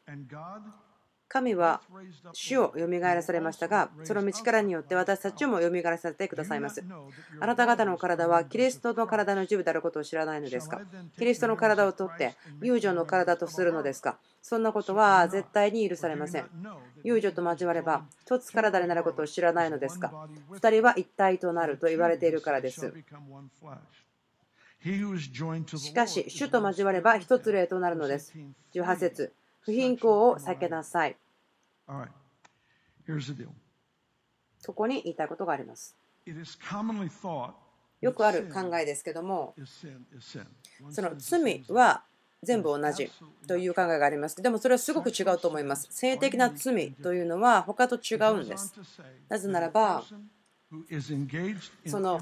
[1.28, 1.82] 神は
[2.32, 6.82] 主をよみがえらされましたが、その道からによって私たちもよみがえらせてくださいます。
[7.38, 10.80] あなた方の体はキリストの体の一部であることを知らないのですか？
[11.18, 14.16] キリストの体を取って友情の体とするのですか？
[14.40, 16.46] そんなことは絶対に許されません。
[17.04, 22.92] 友情と交われば一つ体になることを知らないのですか？2人は一体となると言われているからです。
[25.76, 28.32] しかし、主と交われば一つ霊となるのです。
[28.74, 31.16] 18節不貧困を避けなさい。
[34.58, 35.96] そこに言いたいことがあります。
[38.00, 39.54] よくある考えですけども、
[40.90, 42.02] その罪は
[42.42, 43.10] 全部同じ
[43.46, 44.40] という考えがあります。
[44.40, 45.88] でもそれはすごく違うと思います。
[45.90, 48.74] 性的な罪というのは他と違うんです。
[49.28, 50.04] なぜならば、
[51.86, 52.20] その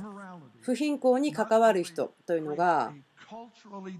[0.62, 2.92] 不貧困に関わる人というのが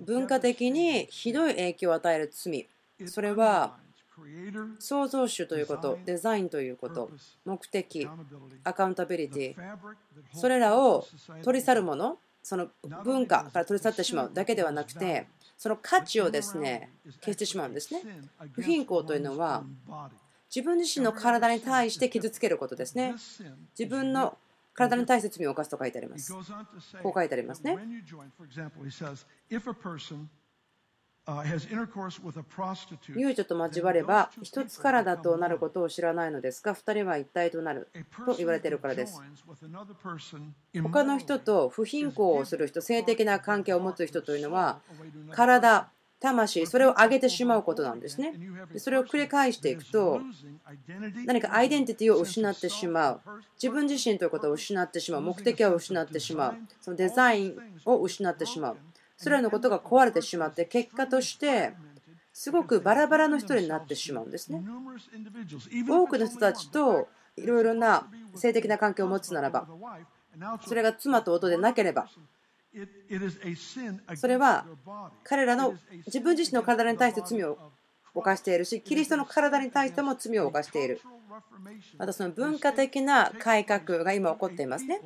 [0.01, 2.69] 文化的にひどい影響を与える罪
[3.07, 3.77] それは
[4.79, 7.11] 創造主ということデザインということ
[7.45, 8.09] 目的
[8.65, 9.77] アカウンタビリティ
[10.33, 11.07] それらを
[11.43, 12.69] 取り去るものその
[13.05, 15.27] 文化から取り去ってしまうだけではなくて
[15.59, 18.03] その価値をですね消してしまうんですね
[18.53, 19.65] 不貧困というのは
[20.55, 23.15] 自分自身の体に対して傷つけることですね。
[23.79, 24.39] 自分の
[24.75, 26.33] 体に対して罪を犯すと書いてあります。
[27.03, 27.77] こう書いてありますね。
[33.17, 37.89] 遊女と交われば一つ体となることを知らないのですが2人は一体となる
[38.25, 39.21] と言われているからです
[40.83, 44.79] 他の人と不貧困をする人性的な関係を持つ人というのは
[45.33, 48.35] 体魂、それを上げてしまうことなんですね。
[48.79, 50.21] それを繰り返していくと、
[51.27, 53.21] 何かアイデンティティを失ってしまう。
[53.61, 55.21] 自分自身ということを失ってしまう。
[55.21, 56.57] 目的を失ってしまう。
[56.81, 58.77] そのデザインを失ってしまう。
[59.17, 61.75] それらのことが壊れてしまって、結果として、
[62.33, 64.63] すごくバラバラの人になってしまうんですね。
[65.89, 69.67] 多くの人たちといろいろな性的な関係を持つならば、
[70.67, 72.09] それが妻と夫でなければ、
[74.17, 74.67] それは
[75.25, 75.75] 彼らの
[76.07, 77.59] 自分自身の体に対して罪を
[78.17, 81.01] 犯しているし、キリストの体に対しても罪を犯している。
[81.99, 85.01] またその文化的な改革が今起こっていますね。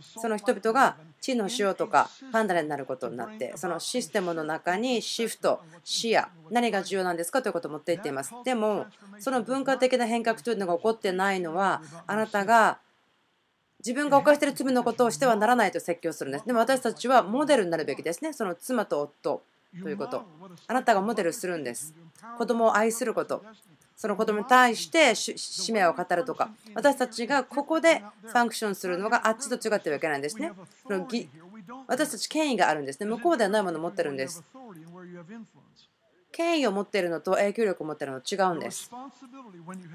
[0.00, 8.34] その人々が地の塩とかパンダになることになって、そのシステムの中にシフト、視野、何が重要なんですかということを持っていっています。
[8.44, 8.86] でも、
[9.18, 12.78] その文化的な変革というのが起こってないのは、あなたが
[13.78, 16.46] 自分が犯している罪のことをしてはならないと説教するんです。
[16.46, 18.32] でも私たちはモデルになるべきですね。
[18.32, 19.42] その妻と夫
[19.82, 20.24] ということ。
[20.66, 21.94] あなたがモデルするんです。
[22.38, 23.44] 子供を愛すること。
[23.96, 26.50] その子供に対して使命を語るとか。
[26.74, 30.52] 私たちがここでファンクションするのがあっちと違ってはいけないんですね。
[31.86, 33.06] 私たち権威があるんですね。
[33.06, 34.42] 向こうではないものを持ってるんです。
[36.40, 38.90] 権威を持っているのと影響力を持っているのと違うんです。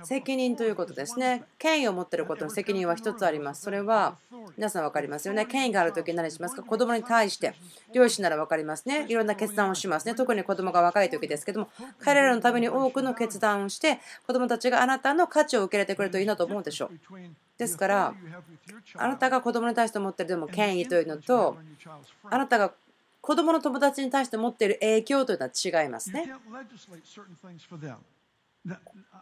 [0.03, 1.43] 責任ということですね。
[1.57, 3.63] 権威を持っていることの責任は1つあります。
[3.63, 4.15] それは
[4.55, 5.47] 皆さん分かりますよね。
[5.47, 6.61] 権威があるときに何しますか？
[6.61, 7.55] 子供に対して、
[7.91, 9.07] 両親なら分かりますね。
[9.09, 10.13] いろんな決断をしますね。
[10.13, 16.91] 特に子供が若い時ですけども、彼らのために多くの決断をして、子供たちがあなたの価値を受け入れてくれるといいなと思うでしょう。
[17.57, 18.13] ですから、
[18.93, 21.57] あなたが子供に対して持っているでも権威というのと、
[22.29, 22.71] あなたが
[23.25, 26.31] 子供の友達に対して持っている影響というのは違いますね。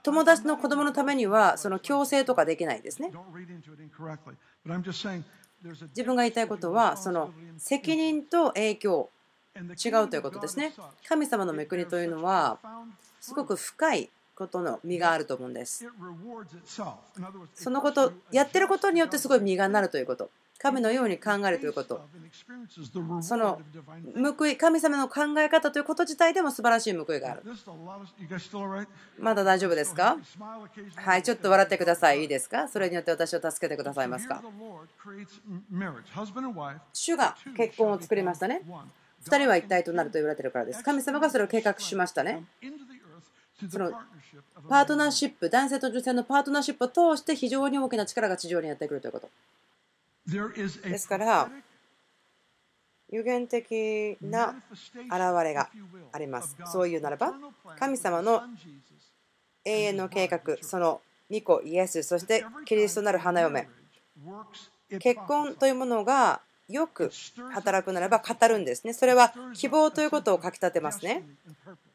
[0.04, 3.14] 友達の子供のためにはその強制とかできないですね。
[5.64, 9.10] 自分が言いたいことはその責任と影響
[9.56, 10.74] 違うということですね。
[11.08, 12.60] 神様の恵みというのは
[13.22, 15.88] すごく深いことの実があると思うんです。
[17.54, 20.30] そのことやってることによってすごい実がなるということ。
[20.64, 22.08] 神のように考えるということ。
[23.22, 23.60] その
[24.38, 27.44] 報い、神様の考え方ということ自体でも素晴らしい報いがある。
[29.20, 30.18] まだ大丈夫ですか？
[30.96, 32.22] はい、ちょっと笑ってください。
[32.22, 32.70] いいですか？
[32.70, 34.42] それによって私を助けてくださいますか？
[36.94, 38.62] 主が結婚を作りましたね。
[39.26, 40.82] 2人は一体となると言われているからです。
[40.82, 42.46] 神様がそれを計画しましたね。
[43.70, 43.92] その
[44.70, 49.30] パートナーシップ、男性と女性のパートナーシップを通して非常に大きな力が地上にやってくるということ。
[50.26, 51.50] ですから、
[53.10, 55.12] 有限的な現
[55.44, 55.70] れが
[56.12, 56.56] あります。
[56.66, 57.34] そういうならば、
[57.78, 58.42] 神様の
[59.66, 63.68] 永遠の計画、その御子イエス、そしてキリストなる花嫁、
[65.00, 67.12] 結婚というものがよく
[67.52, 68.94] 働くならば語るんですね。
[68.94, 71.24] それは希望ということを書き立てますね。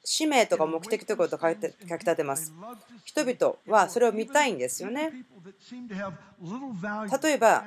[0.05, 2.53] 使命とか目的ということを書き立てます。
[3.05, 5.12] 人々はそれを見たいんですよね。
[7.23, 7.64] 例えば、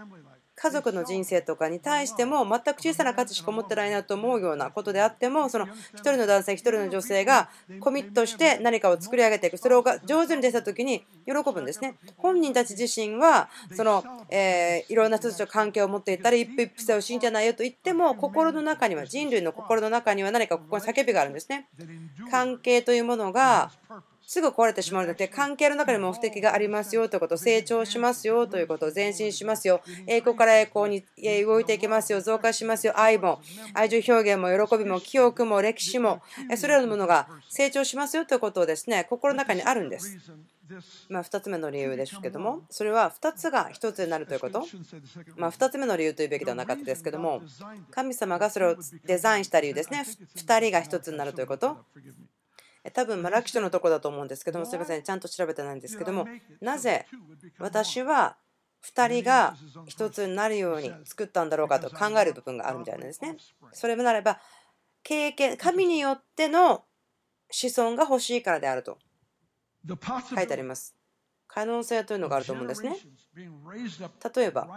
[0.56, 11.96] 家族の人生とかに対しても全く小さな価値しか持ってないなと思うようなことであってもその1人の男性1人の女性がコミットして何かを作り上げていくそれを上手に出た時に喜ぶんですね。
[12.18, 21.68] 本人たち自身はその、え、いろんな人たちと関係を持っていたり一夫一夫制を信じないよと言っても心の中には人類の心の中には何かここに叫びがあるんですね。
[22.30, 23.72] 関係というものが
[24.32, 31.04] すぐ壊れてしまうので関係の中に目的がありますよということ成長しますよということ前進しますよ栄光から栄光に
[31.44, 33.41] 動いていきますよ増加しますよ愛も
[33.74, 36.22] 愛情表現も喜びも記憶も歴史も
[36.56, 40.17] それらのものが成長しますよということをですね心の中にあるんです。
[41.10, 44.65] まあ、2つ目の理由ですけども、それは2つが1つになるということ、
[45.36, 47.41] まあ、2つ目の理由というべきではなかったですけども、
[47.89, 50.06] 神様がそれをデザインした理由ですね、
[50.38, 51.76] 2人が1つになるということ、
[52.89, 56.28] 多分マラキ書のとこだと思うんですけども、すみません、ちゃんと調べてないんですけども、
[56.62, 57.06] なぜ
[57.60, 58.38] 私は
[58.84, 59.56] 2人が
[59.88, 63.38] 1つになるように作ったんだろうかと考える部分があるみたいなんですね。
[63.72, 64.39] それもなれば、
[65.04, 66.86] 経験、神によっての
[67.52, 68.98] 子孫が欲しいからであると
[69.88, 70.96] 書いてあります。
[71.48, 72.96] 可能性というのがあると思うんですね。
[73.36, 74.70] 例えば、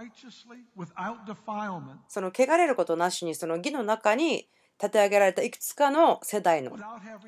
[2.09, 6.73] その汚れることなしに、その義の中に立て上げられたいくつかの世代の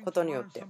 [0.03, 0.63] ことによって。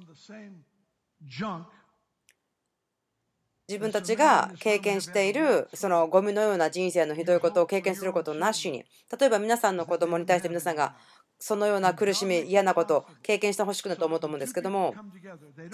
[3.69, 8.85] 自分たちが経験しているそのゴミのような人生のひどいことを経験することなしに
[9.19, 10.95] 例えば皆さんの子供に対して皆さんが
[11.39, 14.95] そのような苦しみ嫌なことを経験してほしくないと思うと思うんですけども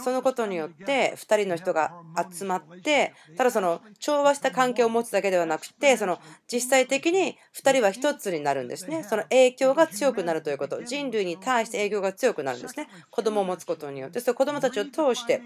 [0.04, 1.94] そのことによって2人の人が
[2.32, 6.20] 集まってただその調和した関係を持つだけではなくてその
[6.52, 9.04] 実際的に2人は1つになるんですね。
[9.04, 12.88] その影響が強くなるということ人類に対して影響が強くなるんですね。
[13.10, 14.20] 子供を持つことによって。
[14.20, 15.42] その子供たちを通して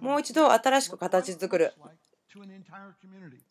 [0.00, 1.72] もう一度新しく形作る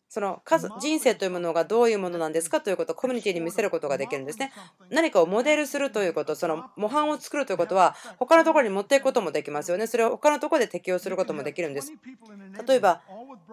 [0.08, 0.42] その
[0.80, 4.52] 人生というものがどういうものなんですかということをコミュニティに見せることができるんですね。
[4.90, 9.86] 何かをモデルするということ、その模範を作るということは、他のところに持っていくこともできますよね。
[9.86, 11.92] それを他のところで適用することもできるんです。
[12.66, 13.02] 例えば、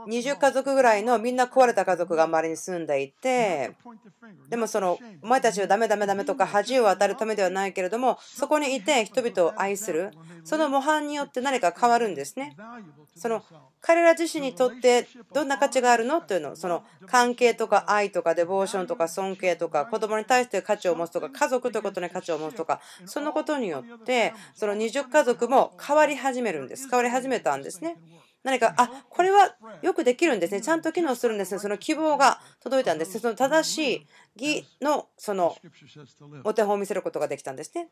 [0.07, 3.75] 20家族ぐらいのみんな壊れた家族が周りに住んでいて、
[4.49, 10.11] でもその、お前たちはダメダメダメとか恥を与えるためではないけれども、そこにいて人々を愛する、
[10.43, 12.55] その模範によって何か変わるんですね。
[13.15, 13.43] その
[13.81, 16.21] 彼ら自身にとってどんな価値があるの？
[16.21, 26.89] というのその関係とか愛とかデボーションとか尊敬とか子供に対して価値を持つとか家族ということに価値を持つとかそのことによってその20家族も変わり始めるんです。
[26.89, 27.97] 変わり始めたんですね。
[28.43, 30.62] 何かあこれはよくできるんですね。
[30.62, 31.60] ちゃんと機能するんですね。
[31.60, 33.19] その希望が届いたんです。
[33.19, 34.08] その正しい
[34.62, 35.56] 義のその
[36.43, 37.89] お手本を見せることができたんですね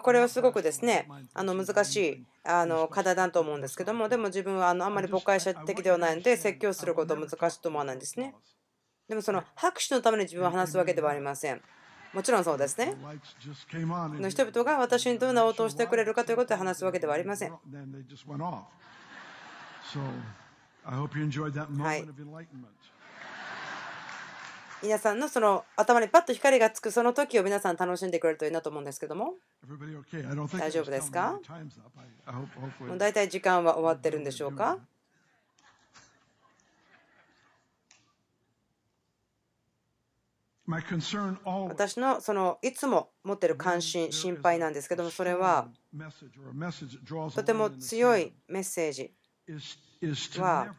[0.00, 8.34] これはすごくですねあの難しいあの課題だと思うんですけどもでも自分はあのあんまり誤解者的ではないので説教することは難しいと思わないんですね
[9.08, 11.62] でもその拍手のために自分は話すわけではありません
[12.12, 12.94] もちろんそうですね。
[14.20, 17.52] の人々が私にどんな応答をしてくれるかということで話すわけではありません。
[21.82, 22.04] はい。
[24.82, 29.34] 皆さんのその頭にパッと光がつくその時を皆さん楽しんでくれるといいなと思うんですけども。
[30.58, 31.38] 大丈夫ですか？
[32.80, 34.78] もう大体時間は終わってるんでしょうか？
[41.68, 45.68] 私のそのいつも持ってる関心、心配なんですけども、それは
[47.34, 49.12] とても強いメッセージ。
[50.40, 50.74] は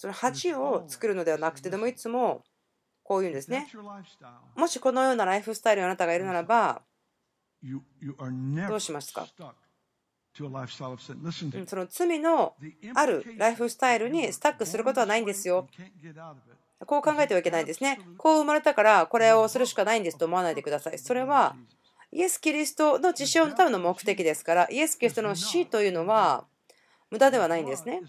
[0.00, 2.42] その恥を作るのではなくてでもいつも
[3.02, 3.68] こういうんですね。
[4.56, 6.80] もしこのようなライフスタイルにあなたがいるならば
[7.62, 9.26] どうしますか？
[9.26, 10.42] そ
[11.76, 12.54] の罪の
[12.94, 15.66] あるライフスタイルにスタックすることはないんですよ。
[16.86, 18.00] こう考えてはいけないんですね。
[18.16, 20.98] こう生まれたからこれをするしかないんですと思わないでください。
[20.98, 21.56] それは
[22.10, 26.46] イエス・キリストの実証のための目的ですから、イエス・キリストの死というのは
[27.10, 28.02] 無駄ではないんですね。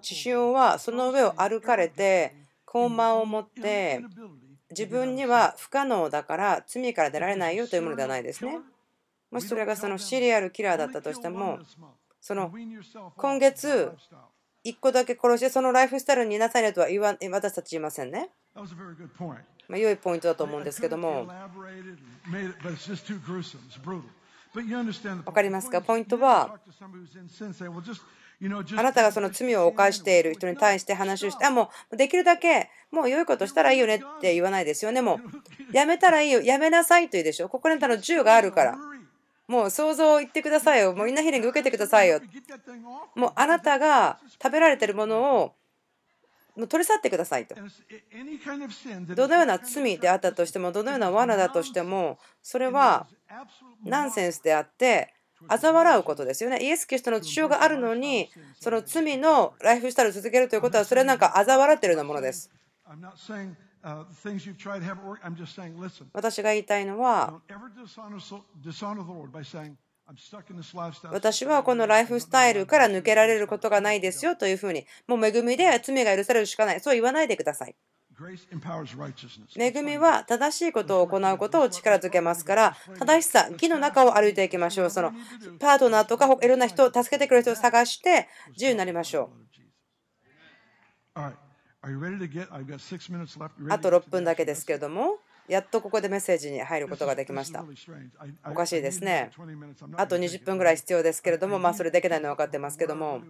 [0.00, 2.34] 血潮はその上を歩かれて
[2.64, 4.02] 高慢を持って
[4.70, 8.58] 自分には不可能だから罪から出られないよというものではないですね。
[9.30, 11.58] もしそれがそのシリアルキラーだったとしても
[12.20, 12.52] その
[13.16, 13.92] 今月
[14.64, 18.30] 1個だけ殺してそのライフスタイルになさいねとは言わ私たち言いませんね。
[19.68, 21.26] まあ、良いポイントだと思うんですけども。
[24.52, 26.58] 分かりますかポイントは
[28.76, 35.00] あなたがその罪を犯している人に対して話をして、あ、もうできるだけ、もう良いことしたらいいよねって言わないですよね。
[35.00, 35.20] も
[35.72, 37.48] う、やめたらいいよ、やめなさいと言うでしょ。
[37.48, 38.78] ここにあたの銃があるから。
[39.46, 40.94] もう想像を言ってくださいよ。
[40.94, 42.20] もうインナーヒーリング受けてくださいよ。
[43.14, 45.52] もうあなたが食べられてるものを
[46.56, 47.54] もう取り去ってくださいと。
[49.14, 53.06] どのような罪であったとしても、どのような罠だとしても、それは
[53.84, 55.14] ナンセンスであって、
[55.48, 56.62] 嘲笑うことですよね。
[56.62, 58.30] イエス・キリストの父親があるのに、
[58.60, 62.50] その罪のライフスタイルを続けるということは、それはなんか嘲笑っているようなものです。
[66.12, 67.40] 私が言いたいのは、
[71.10, 77.76] 私はこのライフスタイルから抜けられることがないですよというふうに、もう恵みで罪が許されるしかない、そう言わないでください。
[79.56, 84.90] 恵みは正しいことを行うことを力づけますから、正しさ、義の中を歩いていきましょう。
[84.90, 85.12] その
[85.58, 89.30] パートナーとかいろんな人を助けてくれる人を探して自由になりましょ
[91.14, 91.20] う。
[93.70, 95.18] あと6分だけですけれども。
[95.48, 97.64] やっとここでメッセージに入ることができました。
[98.46, 99.30] おかしいですね。
[99.96, 103.20] あと20分ぐらい必要ですけれども、まあそれできないのは分かってますけども、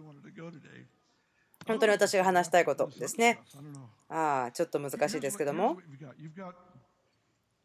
[1.67, 3.39] 本当に私が話したいことですね。
[4.09, 5.77] ああ、ちょっと難しいですけども、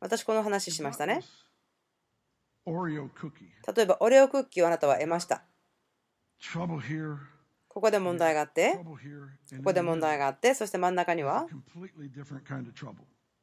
[0.01, 1.21] 私この話しましたね。
[3.75, 5.43] 例えば、オレオクッキーをあなたは得ました。
[7.69, 8.79] ここで問題があって、
[9.59, 11.47] ここで問題があって、そして真ん中には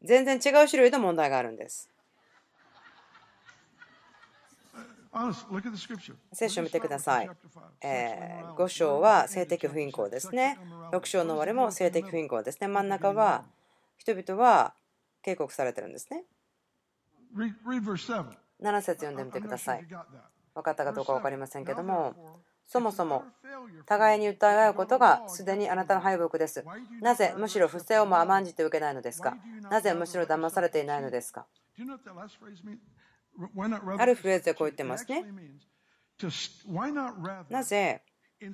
[0.05, 1.89] 全然違う種類の問題があるんです。
[6.33, 7.29] 聖書を見てください。
[7.81, 10.59] えー、5章は性的不貧困ですね。
[10.91, 12.67] 6章の終わりも性的不貧困ですね。
[12.67, 13.45] 真ん中は
[13.97, 14.73] 人々は
[15.21, 16.25] 警告されてるんですね。
[18.61, 19.85] 7節読んでみてください。
[20.53, 22.13] 分かったかどうか分かりませんけども、
[22.67, 23.23] そもそも
[23.85, 26.65] 互いに訴え合うことがすでにあなたの敗北です。
[27.01, 29.37] なぜむしろ不正をも甘んじて受けないのですか？
[29.69, 31.45] なぜむしろ騙されていないのですか？
[33.97, 35.25] あるフレーズでこう言ってますね。
[37.49, 38.01] なぜ
[38.41, 38.53] 汚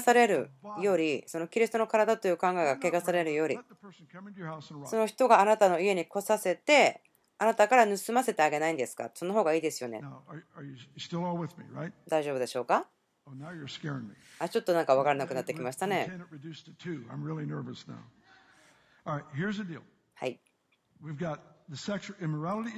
[0.00, 0.50] される
[0.80, 3.58] より、そのキリストの体という考えが汚されるより、
[4.86, 7.02] その人があなたの家に来させて、
[7.42, 9.10] あなたから盗ませてあげないんですか？
[9.12, 10.00] その方がいいですよね。
[12.08, 12.86] 大丈夫でしょうか？
[14.38, 16.08] あちょっとなんか分からなくなってきましたね。
[20.14, 20.38] はい。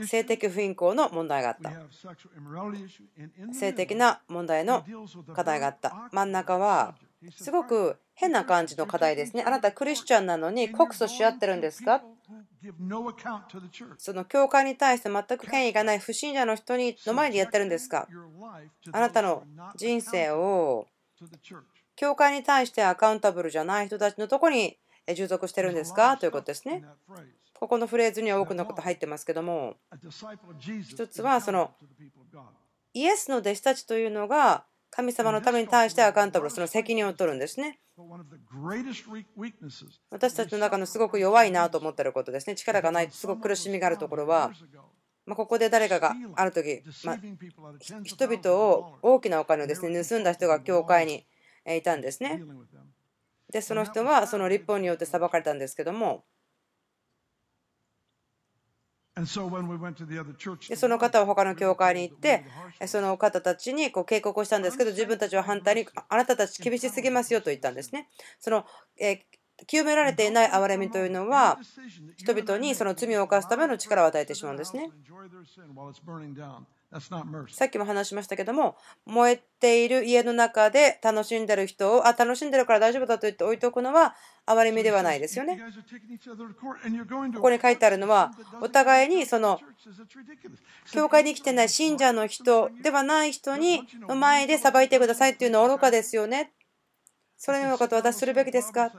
[0.07, 1.71] 性的不貧困の問題があった。
[3.53, 4.83] 性的な問題の
[5.35, 6.09] 課題があった。
[6.11, 6.95] 真ん中は
[7.33, 9.45] すごく変な感じの課題ですね。
[9.47, 12.03] あなたクリスチャンなのに告訴し合ってるんですか？
[13.99, 18.09] その教会に対して全く権威がない不信者の人にの前でやってるんですか？
[18.93, 19.45] あなたの
[19.77, 20.87] 人生を
[21.97, 24.77] 教会に対してアカウンタブルじゃない人たちのとこに
[25.15, 26.17] 従属してるんですか？
[26.17, 26.85] ということですね。
[27.53, 29.77] ここのフレーズには多くのこと入ってますけども、
[30.83, 31.71] 一つはその
[32.93, 34.65] イエスの弟子たちというのが
[34.97, 37.81] 神様のために対してアカウンタブル、その責任を取るんですね。
[40.09, 42.55] 私たちの中のすごく弱いなと思っていることですね。
[42.55, 44.53] 力がない、すごく苦しみがあるところは、
[45.27, 47.17] まここで誰かがある時、ま
[48.05, 51.27] 人々を大きなお金をですね盗んだ人が教会に
[51.67, 52.41] いたんですね。
[53.53, 56.25] で、その人はその立法によって裁かれたんですけども、
[60.71, 62.45] でその方は他の教会に行って
[62.87, 68.09] その方たちにこう警告をしたんですけど自分たちは反対にあなたたち厳しすぎますよと言ったんですね。
[68.41, 68.65] その
[68.99, 69.21] え
[69.67, 71.59] 清められていない憐れみというのは
[72.17, 74.91] 人々にその罪を犯すための力を与えてしまうんですね。
[77.49, 84.15] さっきも話しましたけども、燃えている家の中で楽しんでる人を、あ、楽しんでるから大丈夫だと言って置いておくのは、
[84.47, 85.61] 憐れみではないですよね。
[87.35, 88.31] ここに書いてあるのは、
[88.61, 89.59] お互いにその、
[90.93, 96.53] 教会に来てない信者の人ではない人に、の前で裁いてくださいっていうのは愚かですよね。
[97.45, 98.91] それのことを私するべきですか？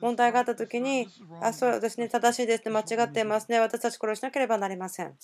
[0.00, 1.06] 問題があったときに、
[1.40, 5.14] あ、そうですね、正しいですね、間違っていますね、私たち殺しなければなりません。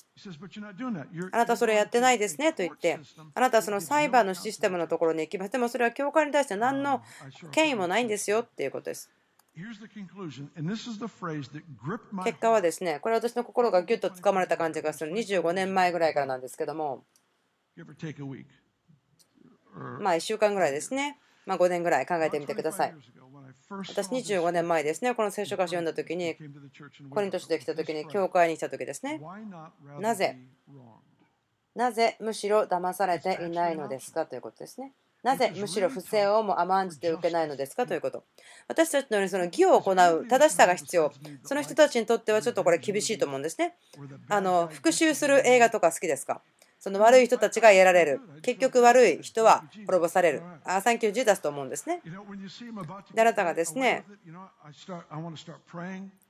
[1.33, 3.01] あなたそれやってないですねと言って、
[3.35, 5.51] あなたはその裁判のシステムのところに行きます。
[5.51, 7.03] でもそれは教会に対して何の
[7.51, 9.11] 権威もないんですよっていうことです。
[12.25, 17.03] 結果はですね、これ私の心がぎゅっとつかまれた感じがする25年前ぐらいからなんですけども、
[19.99, 21.19] まあ1週間ぐらいですね。
[21.47, 22.95] まあ、5年ぐらい考えてみてください。
[23.89, 26.37] 私25年前ですね、この聖書歌詞を読んだ時に、
[27.11, 29.21] コリント市で来た時に、教会に来た時ですね。
[30.01, 30.37] なぜ
[31.75, 34.93] なぜむしろ騙されていないのですかということですね。
[35.23, 38.25] なぜむしろ不正をも甘んじて受けないのですかということ。
[38.69, 41.13] 私たちのようにその義を行う正しさが必要。
[41.45, 43.75] その人たちにとってはちょっとこれ厳しいと思うんですね。
[44.29, 46.43] あの復讐する映画とか好きですか？
[46.83, 48.21] その悪い人たちがやられる。
[48.43, 50.43] 結局悪い人は滅ぼされる。
[50.65, 52.03] あ、サンキュージーダスと思うんですね。
[53.17, 54.05] あなたがですね、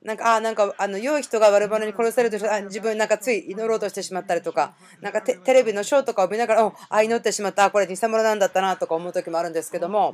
[0.03, 10.13] なんか、あ、なんか、あの、良い人が悪者に殺されると自分なんかつい祈ろうとしてしまったりとか、なんかテレビのショーとかを見ながら、おあ、祈ってしまった、これ偽物なんだったなとか思う時もあるんですけども、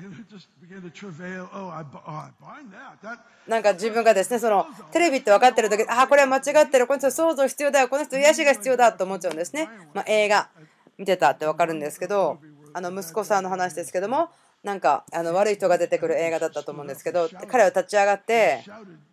[3.49, 9.71] なんか自分がですね、そのテレビって分かってる時、あ、これは間違ってる、この人想像必要だよ、この人癒しが必要だと思っちゃうんですね。
[9.95, 10.51] まあ、映画
[10.99, 12.39] 見てたって分かるんですけど、
[12.75, 14.29] あの息子さんの話ですけども、
[14.63, 18.63] なんかあの悪い人が出てくる映画だったと思うんですけど、彼は立ち上がって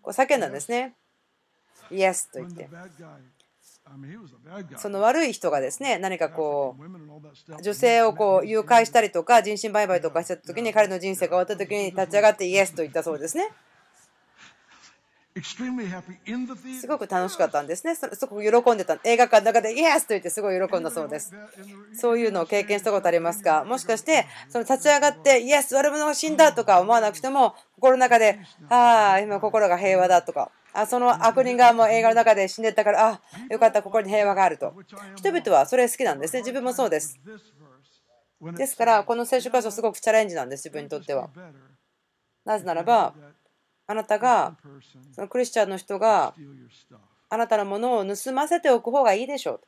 [0.02, 0.96] こう叫んだんですね。
[1.90, 2.70] イエスと言って。
[4.78, 13.48] その悪い人がですね何かこう女性をこう誘拐したりとか人身売買とかしてた時に彼の人生が終わった時に立ち上がってイエスと言ったそうですね。
[15.42, 17.96] すごく楽しかったんですね。
[17.96, 18.98] すごく喜んでた。
[19.04, 21.34] 映画館の中でイエスと言ってすごい喜んだそうです。
[21.94, 23.66] そういうのを経験したことありますか？
[23.66, 34.74] もしかして、その立ち上がってイエス、悪者が死んだとか思わなくても、心の中で、ああ、今心が平和だとか、あその悪人がもう映画の中で死んでたから、あよかった、ここに平和があると。
[35.16, 36.40] 人々はそれ好きなんですね。
[36.40, 37.20] 自分もそうです。
[38.56, 41.30] ですから、この聖書箇所すごくチャレンジなんです、自分にとっては。
[42.46, 43.14] なぜならば、
[43.88, 44.58] あなたが、
[45.14, 46.34] そのクリスチャンの人が
[47.30, 49.62] あなたのものを盗ませておく方がいいでしょう。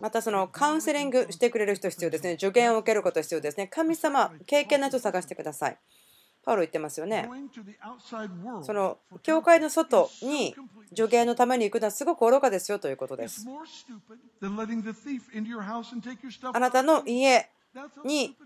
[0.00, 2.36] またそのカウンセリングしてくれる人必要ですね。
[2.38, 3.68] 助言を受けること必要ですね。
[3.68, 5.78] 神様、経験な人を探してください。
[6.42, 7.28] パウロ言ってますよね。
[8.62, 10.54] その教会の外に
[10.96, 13.46] 助言のために行くのはすごく愚かですよということです。
[16.52, 17.50] あなたの家
[18.04, 18.36] に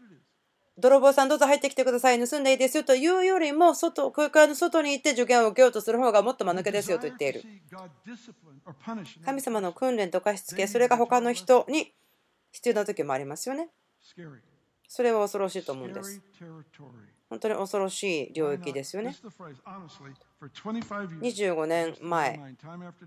[0.76, 7.44] 泥棒さんどうぞ入ってきてください、盗んでいいですよというよりも、外、空間の外に行って受験を受けようとする方がもっと間抜けですよと言っている。
[9.24, 11.94] 神様の訓練とかしつけ、それが他の人に
[12.50, 13.70] 必要な時もありますよね。
[14.88, 16.20] それは恐ろしいと思うんです。
[17.30, 19.14] 本当に恐ろしい領域ですよね。
[20.40, 22.38] 25年前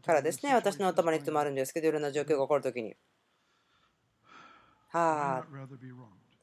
[0.05, 2.95] からですね、私の頭にいつもあるんですけど、いろんな状況が起こるときに。
[4.89, 5.45] は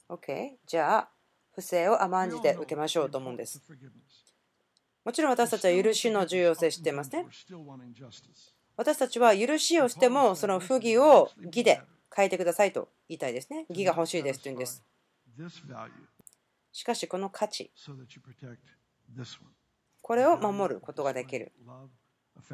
[0.09, 0.57] あ、OK。
[0.65, 1.14] じゃあ、
[1.55, 3.61] 不正を甘んじて受けましょうと思うんです。
[5.05, 7.25] もちろん私たちは許しの重要性知っていますね。
[8.75, 11.81] 私たちは許しをしてもその不義を義で
[12.13, 13.65] 変えてくださいと言いたいですね。
[13.69, 14.83] 義が欲しいですというんです。
[16.71, 17.71] しかしこの価値、
[20.01, 21.53] これを守ることができる。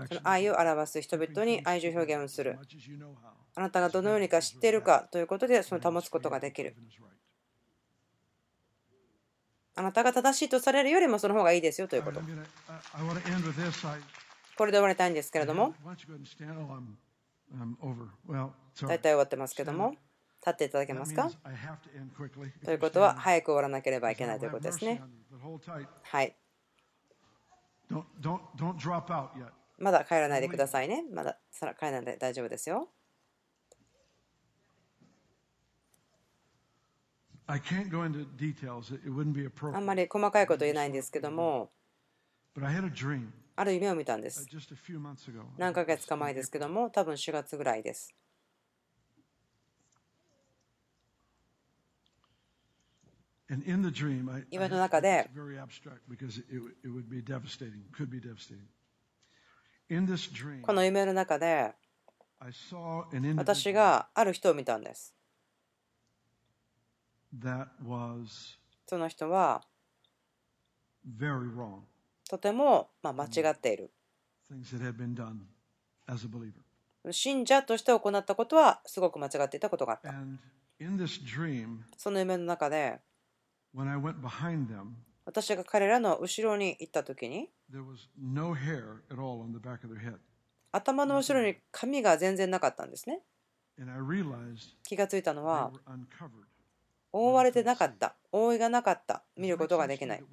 [0.08, 2.60] その愛を表す人々に愛情表現をする。
[3.56, 6.76] あなたがどのようにか知っているかということでその保つことができる。
[9.76, 12.20] あなたが正しいとされるよりもその方がいいですよということ。
[14.58, 15.74] これで終わりたいんですけれども、
[18.82, 19.92] 大体終わってますけども、
[20.42, 21.32] 立っていただけますか？
[22.66, 25.02] ということは、早く終わらなければいけないということですね。
[26.04, 26.36] はい。
[29.78, 31.04] まだ帰らないでくださいね。
[31.12, 31.38] まだ
[31.80, 32.90] 帰らないで大丈夫ですよ。
[39.74, 41.72] あんまり細かいこと言えないんですけども、
[43.56, 44.46] ある夢を見たんです。
[45.58, 48.14] 何ヶ月か前ですけども、多分4月ぐらいです。
[54.50, 55.30] 夢の中で、
[60.62, 61.74] この夢の中で、
[63.36, 65.14] 私がある人を見たんです。
[68.88, 69.62] その人は
[72.30, 73.92] とてもま間違っている。
[77.12, 80.12] 信者として行ったことはすごく間違っていたことがあった。
[81.98, 83.00] その夢の中で
[85.26, 87.50] 私が彼らの後ろに行った時に
[90.74, 93.22] 頭の後ろに髪が全然なかったんですね。
[94.84, 95.72] 気がついたのは
[97.14, 100.24] 覆われてなかった、覆いがなかった、見ることができない。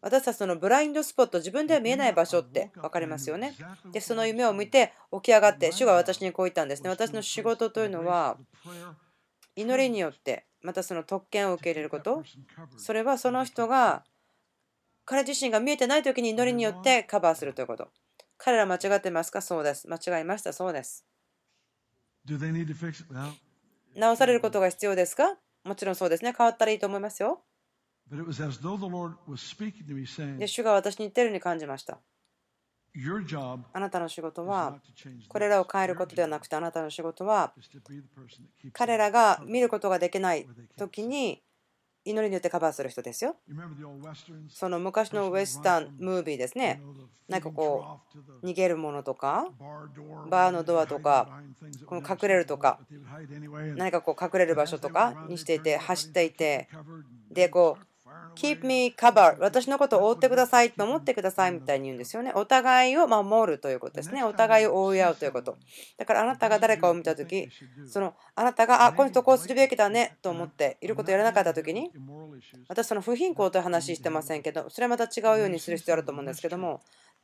[0.00, 3.54] 私たちのブラインドスポット、自分では見えない場所って分かりますよね。
[3.92, 6.90] で、その夢を見て起き上がって、主が私にこう言ったんですね。
[6.90, 8.36] 私の仕事というのは、
[9.54, 12.24] 祈りによって、またその特権を受け入れること、
[12.76, 14.04] それはその人が、
[15.04, 17.88] 彼自身が見えてない時に祈りによってカバーするということ。
[18.36, 19.40] 彼ら間違ってますか？
[19.40, 19.88] そうです。
[19.88, 21.06] 間違いましたそうです。
[23.96, 25.36] 直されることが必要ですか？
[25.64, 26.32] もちろんそうですね。
[26.36, 27.42] 変わったらいいと思いますよ。
[30.38, 31.98] で、主が私に言ってるように感じました。
[33.72, 34.80] あなたの仕事は
[35.28, 37.52] これらを変えることではなくてあなたの仕事は
[38.72, 41.42] 彼らが見ることができない時に
[42.08, 43.36] 祈りによってカバーする人ですよ。
[44.48, 46.80] その昔のウェスタンムービーですね。
[47.28, 48.00] なんかこ
[48.42, 49.48] う逃げるものとか
[50.30, 51.28] バーのドアとか
[51.84, 52.80] この隠れるとか
[53.76, 56.68] 何かこう隠れる場所とかにしていて走っていて
[57.30, 57.84] でこう
[58.34, 62.32] keep me cover 私のことを覆ってください守ってくださいみたいに言うんですよね。
[62.34, 64.22] お互いを守るということですね。
[64.22, 65.56] お互いを覆い合うということ。
[65.96, 67.48] だからあなたが誰かを見た時
[67.86, 71.90] そのあなたがあこの人こうするべきだねと思っていることをやらなかった時に
[72.68, 76.80] 私その不貧困という話してませんけどそれはまた違うようにする必要あると思うんですけども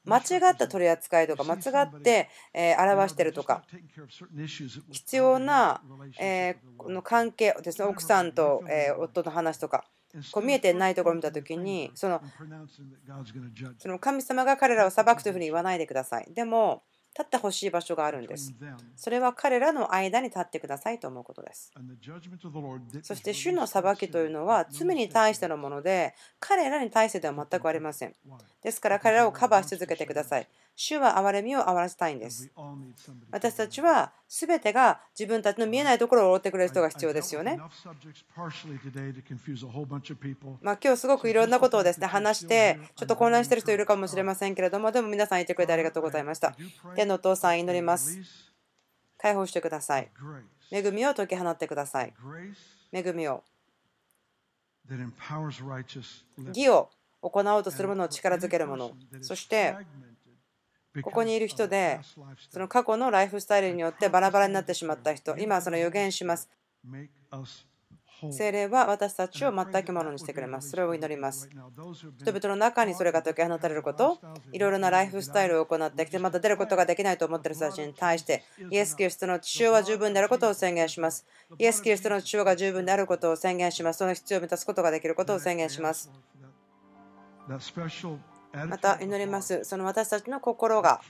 [0.07, 2.29] 間違った取り扱いとか間違って
[2.79, 3.63] 表してるとか
[4.91, 5.81] 必要な
[6.87, 7.89] の関係ですね。
[7.89, 8.63] 奥さんと
[8.99, 9.85] 夫の話とか。
[10.31, 12.23] こう見えてないところを見たときにその
[13.79, 16.33] その神様が彼らを裁くというふうに言わないでください。
[16.35, 16.83] でも
[17.17, 18.53] 立ってほしい場所があるんです。
[18.97, 21.73] それは彼らの間に立ってくださいと思うことです。
[23.05, 28.15] そして主の裁きというのは罪に対してのもので彼らに対してでは全くありません。
[28.63, 30.49] ですから彼らをカバーし続けてください。
[30.77, 32.51] 主は憐れみを憐らせたいんです。
[33.31, 37.57] 私たちは全てが自分たちの見えないところを覆ってくれる人が必要ですよね。
[40.61, 46.57] まあ、今日すごくいろんなことをですね話してちょっと混乱している人いるかもしれませんけれどもでも皆さんいてくれてありがとうございました。
[47.05, 48.19] 天のお父さん祈ります。
[49.19, 50.11] 解放してください。
[50.71, 52.15] 恵みを解き放ってください。
[52.93, 53.45] 恵みを。
[56.49, 56.91] 義を
[57.21, 58.93] 行おうとするものを力づけるもの。
[59.21, 59.77] そして
[61.03, 62.01] ここにいる人で、
[62.51, 66.49] その過去のライフスタイルによってバラバラになってしまった人、今その予言します。
[68.31, 70.71] 精霊は私たちを全くものにしてくれます。
[70.71, 71.49] それを祈ります。
[72.19, 74.19] 人々の中にそれが解き放たれること、
[74.53, 81.27] いろいろなライフスタイルを行ってきて、また出ることができないと思っている人たちに対して、イエス・キリストの父親は十分であることを宣言します。
[81.59, 83.99] イエス・キリストの父親が十分であることを宣言します。
[83.99, 86.11] その必要を満たすことができることを宣言します。
[88.69, 89.65] また祈ります。
[89.65, 91.01] その私たちの心が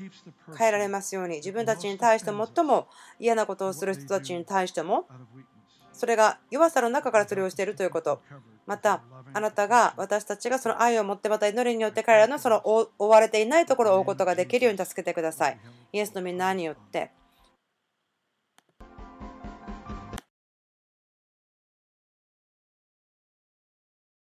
[0.57, 2.88] 変えられますように、自分たちに対して最も
[3.18, 5.07] 嫌なことをする人たちに対しても、
[5.95, 8.20] それが弱さの中からそれをしているということ。
[8.66, 15.59] また、あなたが私たちがその愛を持って、また祈りによって彼らのその追われていないところを追うことができるように助けてください。
[15.92, 17.11] イエスのみんなによって。